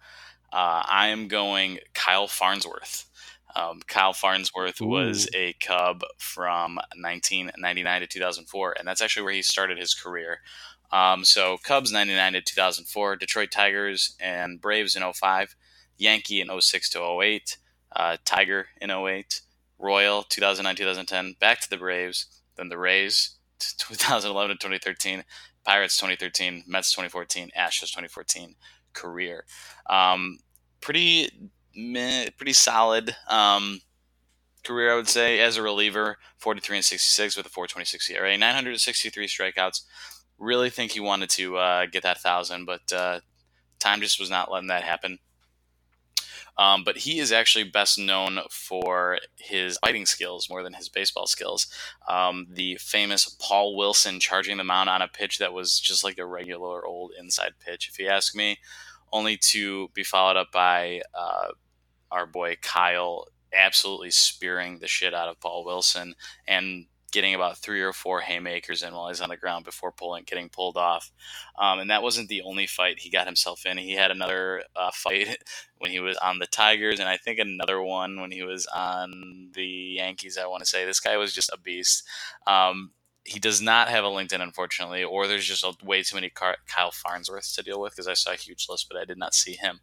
[0.52, 3.06] Uh, I am going Kyle Farnsworth.
[3.54, 9.42] Um, Kyle Farnsworth was a Cub from 1999 to 2004, and that's actually where he
[9.42, 10.38] started his career.
[10.90, 15.56] Um, so Cubs 99 to 2004, Detroit Tigers and Braves in 05,
[15.98, 17.58] Yankee in 06 to 08,
[17.94, 19.40] uh, Tiger in 08,
[19.78, 22.26] Royal 2009 2010, back to the Braves,
[22.56, 25.24] then the Rays 2011 to 2013,
[25.64, 28.54] Pirates 2013, Mets 2014, Astros 2014
[28.92, 29.44] career.
[29.88, 30.38] Um,
[30.80, 33.14] pretty, meh, pretty solid.
[33.28, 33.80] Um,
[34.64, 39.26] career, I would say, as a reliever, 43 and 66 with a 426 ERA, 963
[39.26, 39.82] strikeouts.
[40.38, 43.20] Really think he wanted to uh, get that thousand, but uh,
[43.78, 45.18] time just was not letting that happen.
[46.58, 51.26] Um, but he is actually best known for his fighting skills more than his baseball
[51.26, 51.66] skills.
[52.08, 56.18] Um, the famous Paul Wilson charging the mound on a pitch that was just like
[56.18, 58.58] a regular old inside pitch, if you ask me,
[59.12, 61.48] only to be followed up by uh,
[62.10, 66.14] our boy Kyle absolutely spearing the shit out of Paul Wilson
[66.46, 70.24] and getting about three or four haymakers in while he's on the ground before pulling,
[70.24, 71.12] getting pulled off.
[71.58, 73.78] Um, and that wasn't the only fight he got himself in.
[73.78, 75.36] He had another uh, fight
[75.78, 79.50] when he was on the Tigers, and I think another one when he was on
[79.54, 80.38] the Yankees.
[80.38, 82.02] I want to say this guy was just a beast.
[82.46, 82.92] Um,
[83.24, 86.56] he does not have a LinkedIn, unfortunately, or there's just a, way too many Car-
[86.66, 89.34] Kyle Farnsworth to deal with because I saw a huge list, but I did not
[89.34, 89.80] see him.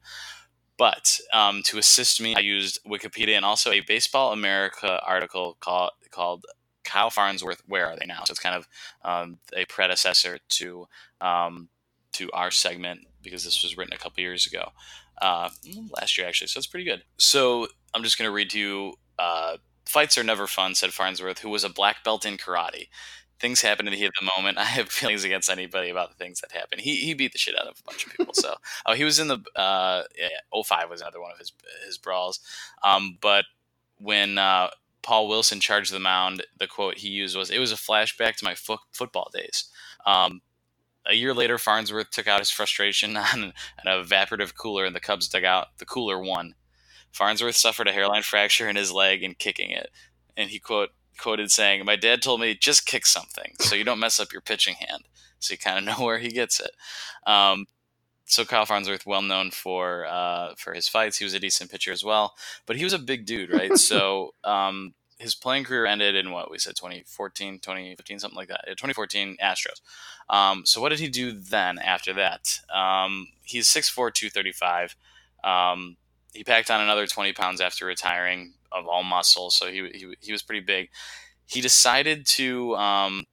[0.77, 5.91] But um, to assist me, I used Wikipedia and also a Baseball America article called
[6.09, 6.45] called
[6.89, 7.61] Kyle Farnsworth.
[7.67, 8.23] Where are they now?
[8.25, 8.67] So it's kind of
[9.03, 10.87] um, a predecessor to
[11.21, 11.69] um,
[12.13, 14.71] to our segment because this was written a couple years ago,
[15.21, 15.49] uh,
[15.91, 16.47] last year actually.
[16.47, 17.03] So it's pretty good.
[17.17, 18.93] So I'm just going to read to you.
[19.17, 22.87] Uh, Fights are never fun," said Farnsworth, who was a black belt in karate
[23.39, 24.57] things happen to me at the moment.
[24.57, 26.79] I have feelings against anybody about the things that happen.
[26.79, 28.33] He he beat the shit out of a bunch of people.
[28.33, 31.51] so oh, he was in the uh, yeah, 05 was another one of his
[31.85, 32.39] his brawls.
[32.83, 33.45] Um, but
[33.97, 34.69] when uh,
[35.01, 38.45] Paul Wilson charged the mound, the quote he used was, "It was a flashback to
[38.45, 39.65] my fo- football days."
[40.05, 40.41] Um,
[41.05, 45.27] a year later, Farnsworth took out his frustration on an evaporative cooler and the Cubs
[45.27, 46.55] dug out The cooler won.
[47.11, 49.89] Farnsworth suffered a hairline fracture in his leg in kicking it,
[50.37, 53.99] and he quote quoted saying, "My dad told me just kick something so you don't
[53.99, 55.03] mess up your pitching hand."
[55.39, 56.71] So you kind of know where he gets it.
[57.25, 57.65] Um,
[58.29, 61.91] so Kyle Farnsworth, well known for uh, for his fights, he was a decent pitcher
[61.91, 63.77] as well, but he was a big dude, right?
[63.89, 68.63] so um, his playing career ended in what we said 2014 2015 something like that
[68.67, 69.81] 2014 astros
[70.29, 74.95] um, so what did he do then after that um, he's 6'4 235
[75.43, 75.97] um,
[76.33, 80.31] he packed on another 20 pounds after retiring of all muscle, so he he, he
[80.31, 80.89] was pretty big.
[81.45, 83.25] He decided to um,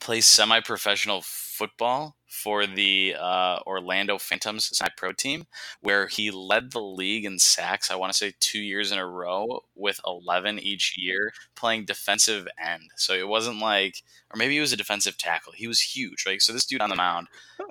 [0.00, 1.22] play semi-professional
[1.60, 5.44] football for the uh, Orlando Phantoms semi pro team,
[5.82, 7.90] where he led the league in sacks.
[7.90, 12.48] I want to say two years in a row with 11 each year, playing defensive
[12.58, 12.84] end.
[12.96, 13.96] So it wasn't like,
[14.32, 15.52] or maybe he was a defensive tackle.
[15.54, 16.40] He was huge, right?
[16.40, 17.26] So this dude on the mound,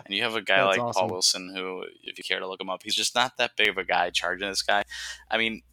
[0.06, 1.00] and you have a guy like awesome.
[1.00, 3.70] Paul Wilson, who, if you care to look him up, he's just not that big
[3.70, 4.84] of a guy charging this guy.
[5.32, 5.64] I mean,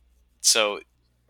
[0.40, 0.80] so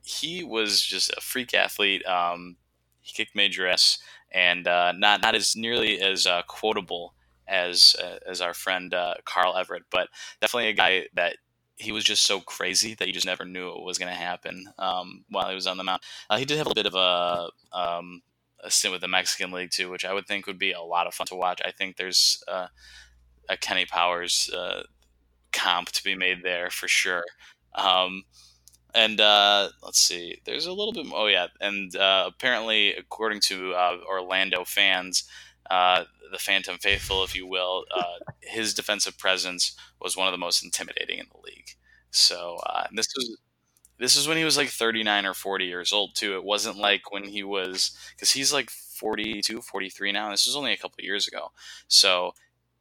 [0.05, 2.07] he was just a freak athlete.
[2.07, 2.59] Um,
[3.07, 3.99] he kicked major ass,
[4.37, 7.15] and uh, not not as nearly as uh, quotable
[7.49, 10.09] as uh, as our friend uh, Carl Everett, but
[10.41, 11.39] definitely a guy that
[11.77, 14.67] he was just so crazy that you just never knew what was going to happen
[14.79, 16.03] um, while he was on the mound.
[16.29, 18.21] Uh, he did have a bit of a um,
[18.63, 21.07] a stint with the Mexican League too, which I would think would be a lot
[21.07, 21.63] of fun to watch.
[21.65, 22.69] I think there's a
[23.61, 24.51] Kenny Powers
[25.53, 27.25] comp to be made there for sure.
[27.75, 28.25] Um,
[28.97, 31.05] and uh, let's see, there's a little bit.
[31.05, 35.29] More, oh yeah, and uh, apparently, according to uh, Orlando fans,
[35.71, 40.39] uh, the Phantom faithful, if you will, uh, his defensive presence was one of the
[40.39, 41.69] most intimidating in the league.
[42.11, 43.37] So uh, this was
[43.99, 46.35] this is when he was like 39 or 40 years old too.
[46.35, 50.31] It wasn't like when he was because he's like 42, 43 now.
[50.31, 51.53] This was only a couple years ago.
[51.87, 52.33] So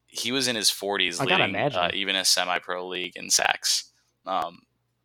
[0.07, 3.91] he was in his 40s, I leading uh, even a semi-pro league in sacks.
[4.25, 4.61] Um,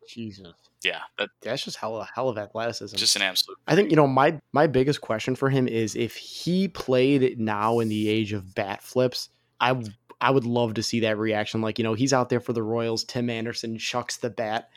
[0.07, 0.53] Jesus
[0.83, 2.95] yeah, that, that's just hell, hell of athleticism.
[2.95, 3.57] Just an absolute.
[3.67, 7.79] I think you know my my biggest question for him is if he played now
[7.79, 9.29] in the age of bat flips,
[9.59, 9.81] I
[10.19, 11.61] I would love to see that reaction.
[11.61, 13.03] Like you know he's out there for the Royals.
[13.03, 14.69] Tim Anderson chucks the bat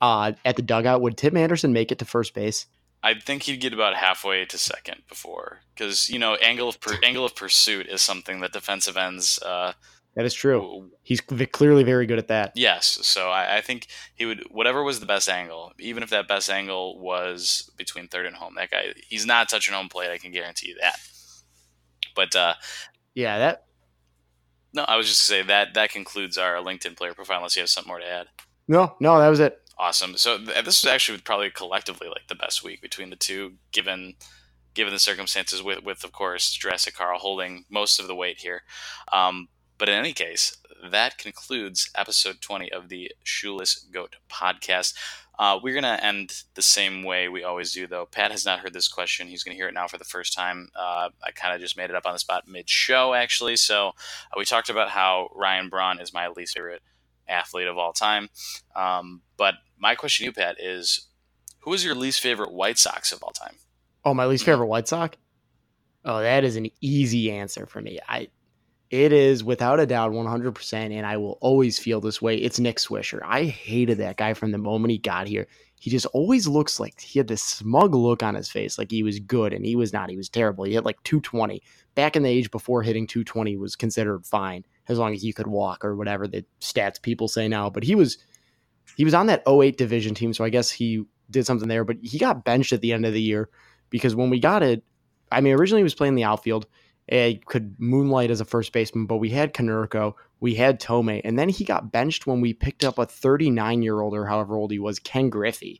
[0.00, 1.02] uh, at the dugout.
[1.02, 2.66] Would Tim Anderson make it to first base?
[3.02, 6.96] I think he'd get about halfway to second before, because you know angle of per,
[7.02, 9.72] angle of pursuit is something that defensive ends uh,
[10.14, 10.90] that is true.
[11.02, 12.52] He's clearly very good at that.
[12.54, 12.98] Yes.
[13.02, 16.50] So I, I, think he would, whatever was the best angle, even if that best
[16.50, 20.10] angle was between third and home, that guy, he's not touching home plate.
[20.10, 20.98] I can guarantee you that.
[22.14, 22.54] But, uh,
[23.14, 23.64] yeah, that.
[24.74, 27.38] No, I was just to say that that concludes our LinkedIn player profile.
[27.38, 28.26] Unless you have something more to add.
[28.68, 29.60] No, no, that was it.
[29.78, 30.16] Awesome.
[30.16, 34.14] So th- this was actually probably collectively like the best week between the two, given
[34.74, 35.62] given the circumstances.
[35.62, 38.62] With with of course Jurassic Carl holding most of the weight here.
[39.12, 39.48] Um,
[39.82, 40.56] but in any case,
[40.92, 44.94] that concludes episode 20 of the Shoeless Goat podcast.
[45.36, 48.06] Uh, we're going to end the same way we always do, though.
[48.06, 49.26] Pat has not heard this question.
[49.26, 50.68] He's going to hear it now for the first time.
[50.76, 53.56] Uh, I kind of just made it up on the spot mid show, actually.
[53.56, 56.82] So uh, we talked about how Ryan Braun is my least favorite
[57.28, 58.28] athlete of all time.
[58.76, 61.08] Um, but my question to you, Pat, is
[61.62, 63.56] Who is your least favorite White Sox of all time?
[64.04, 65.16] Oh, my least favorite White Sox?
[66.04, 67.98] Oh, that is an easy answer for me.
[68.08, 68.28] I
[68.92, 72.36] it is without a doubt 100%, and I will always feel this way.
[72.36, 73.20] It's Nick Swisher.
[73.24, 75.48] I hated that guy from the moment he got here.
[75.80, 79.02] He just always looks like he had this smug look on his face, like he
[79.02, 80.10] was good, and he was not.
[80.10, 80.64] He was terrible.
[80.64, 81.62] He hit like 220.
[81.94, 85.46] Back in the age before hitting 220 was considered fine, as long as you could
[85.46, 87.70] walk or whatever the stats people say now.
[87.70, 88.18] But he was
[88.98, 91.84] he was on that 08 division team, so I guess he did something there.
[91.84, 93.48] But he got benched at the end of the year
[93.88, 94.84] because when we got it,
[95.30, 96.66] I mean, originally he was playing the outfield
[97.08, 101.48] could moonlight as a first baseman, but we had Konerko, we had Thome, and then
[101.48, 104.78] he got benched when we picked up a 39 year old or however old he
[104.78, 105.78] was, Ken Griffey.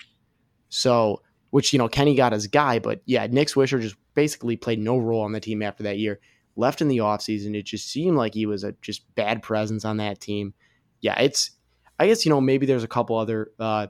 [0.69, 4.79] So, which, you know, Kenny got his guy, but yeah, Nick Swisher just basically played
[4.79, 6.21] no role on the team after that year.
[6.57, 7.57] Left in the offseason.
[7.57, 10.55] It just seemed like he was a just bad presence on that team.
[11.01, 11.51] Yeah, it's,
[11.99, 13.89] I guess, you know, maybe there's a couple other uh,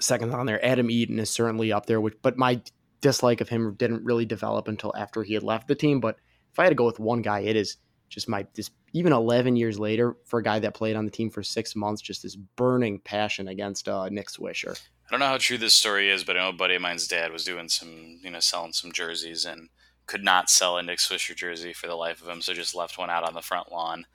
[0.00, 0.64] seconds on there.
[0.64, 2.60] Adam Eaton is certainly up there, which, but my
[3.00, 6.00] dislike of him didn't really develop until after he had left the team.
[6.00, 6.16] But
[6.60, 7.76] I had to go with one guy, it is
[8.08, 11.30] just my this even 11 years later for a guy that played on the team
[11.30, 14.78] for six months, just this burning passion against uh, Nick Swisher.
[15.06, 17.08] I don't know how true this story is, but I know a buddy of mine's
[17.08, 19.68] dad was doing some, you know, selling some jerseys and
[20.06, 22.98] could not sell a Nick Swisher jersey for the life of him, so just left
[22.98, 24.06] one out on the front lawn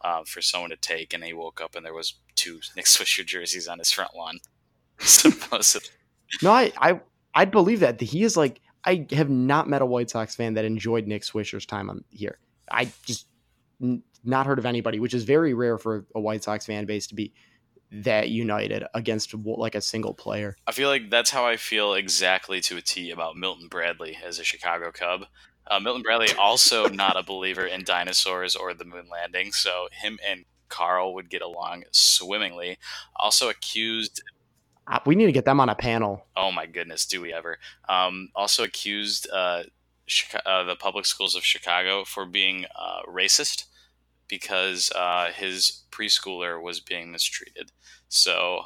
[0.00, 3.24] uh, for someone to take, and he woke up and there was two Nick Swisher
[3.24, 4.40] jerseys on his front lawn.
[4.98, 5.90] Supposedly.
[6.42, 7.00] No, I, I
[7.34, 10.64] I'd believe that he is like I have not met a White Sox fan that
[10.64, 12.38] enjoyed Nick Swisher's time on here.
[12.70, 13.26] I just
[13.82, 17.06] n- not heard of anybody, which is very rare for a White Sox fan base
[17.08, 17.32] to be
[17.90, 20.56] that united against like a single player.
[20.66, 24.38] I feel like that's how I feel exactly to a T about Milton Bradley as
[24.38, 25.26] a Chicago Cub.
[25.66, 30.18] Uh, Milton Bradley also not a believer in dinosaurs or the moon landing, so him
[30.26, 32.78] and Carl would get along swimmingly.
[33.16, 34.22] Also accused
[35.06, 36.26] we need to get them on a panel.
[36.36, 37.58] Oh my goodness, do we ever?
[37.88, 39.64] Um, also accused uh,
[40.44, 43.64] uh, the public schools of Chicago for being uh, racist
[44.28, 47.72] because uh, his preschooler was being mistreated.
[48.08, 48.62] So,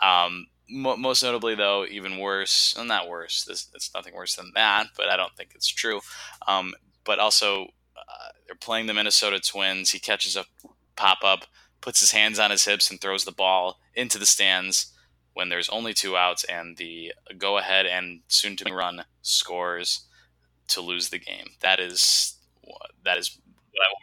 [0.00, 3.44] um, mo- most notably, though, even worse, well, not worse.
[3.44, 6.00] This it's nothing worse than that, but I don't think it's true.
[6.46, 6.74] Um,
[7.04, 7.64] but also,
[7.96, 9.90] uh, they're playing the Minnesota Twins.
[9.90, 10.44] He catches a
[10.96, 11.44] pop up,
[11.80, 14.91] puts his hands on his hips, and throws the ball into the stands
[15.34, 20.06] when there's only two outs and the go ahead and soon to run scores
[20.68, 21.48] to lose the game.
[21.60, 22.36] That is
[23.04, 23.38] that is
[23.72, 23.94] what I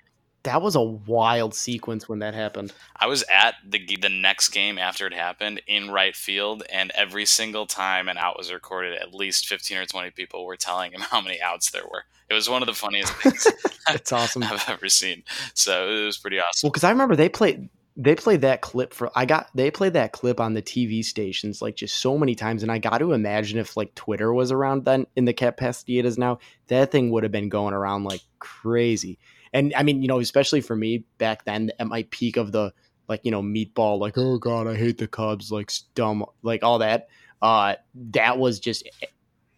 [0.43, 2.73] that was a wild sequence when that happened.
[2.95, 7.25] I was at the the next game after it happened in right field, and every
[7.25, 11.01] single time an out was recorded, at least fifteen or twenty people were telling him
[11.11, 12.05] how many outs there were.
[12.29, 13.47] It was one of the funniest things
[13.89, 15.23] It's awesome I've ever seen.
[15.55, 16.67] So it was pretty awesome.
[16.67, 17.69] Well, because I remember they played
[17.99, 21.61] they played that clip for I got they played that clip on the TV stations
[21.61, 24.85] like just so many times and I got to imagine if like Twitter was around
[24.85, 28.21] then in the capacity it is now that thing would have been going around like
[28.39, 29.19] crazy.
[29.51, 32.71] And I mean you know especially for me back then at my peak of the
[33.09, 36.79] like you know meatball like oh god I hate the Cubs like dumb like all
[36.79, 37.09] that
[37.41, 37.75] uh
[38.11, 38.89] that was just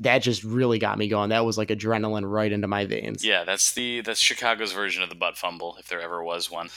[0.01, 1.29] that just really got me going.
[1.29, 3.23] That was like adrenaline right into my veins.
[3.23, 6.69] Yeah, that's the that's Chicago's version of the butt fumble, if there ever was one.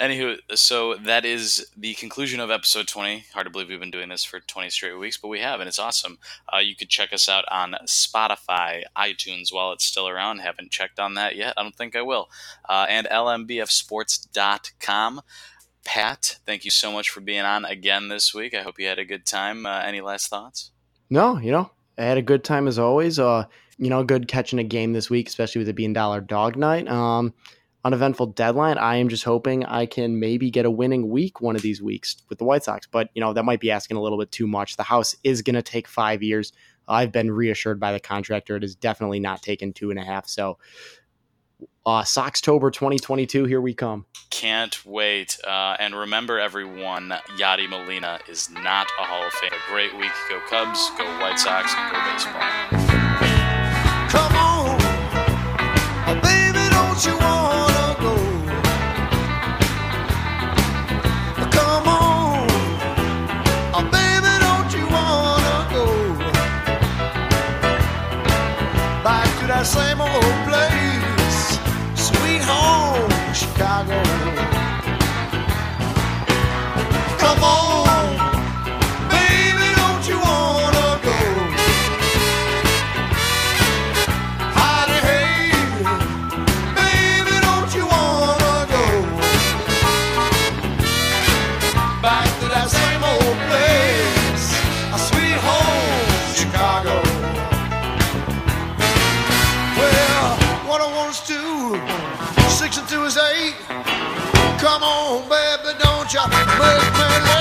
[0.00, 3.26] Anywho, so that is the conclusion of episode twenty.
[3.32, 5.68] Hard to believe we've been doing this for twenty straight weeks, but we have, and
[5.68, 6.18] it's awesome.
[6.52, 10.40] Uh, you could check us out on Spotify, iTunes while it's still around.
[10.40, 11.54] Haven't checked on that yet.
[11.56, 12.28] I don't think I will.
[12.68, 15.20] Uh, and lmbfsports.com.
[15.84, 18.54] Pat, thank you so much for being on again this week.
[18.54, 19.66] I hope you had a good time.
[19.66, 20.70] Uh, any last thoughts?
[21.10, 23.18] No, you know, I had a good time as always.
[23.18, 23.44] Uh,
[23.78, 26.88] you know, good catching a game this week, especially with it being dollar dog night.
[26.88, 27.34] Um,
[27.84, 28.78] uneventful deadline.
[28.78, 32.16] I am just hoping I can maybe get a winning week one of these weeks
[32.28, 34.46] with the White Sox, but you know that might be asking a little bit too
[34.46, 34.76] much.
[34.76, 36.52] The house is going to take five years.
[36.88, 40.28] I've been reassured by the contractor; it is definitely not taken two and a half.
[40.28, 40.58] So
[41.84, 44.06] uh, Soxtober 2022, here we come.
[44.30, 45.38] Can't wait.
[45.46, 49.58] Uh, and remember, everyone, Yadi Molina is not a Hall of Famer.
[49.68, 50.12] Great week.
[50.30, 52.40] Go Cubs, go White Sox, go baseball.
[54.08, 56.51] Come on, baby,
[73.62, 74.11] Chicago.
[106.12, 107.31] Six and two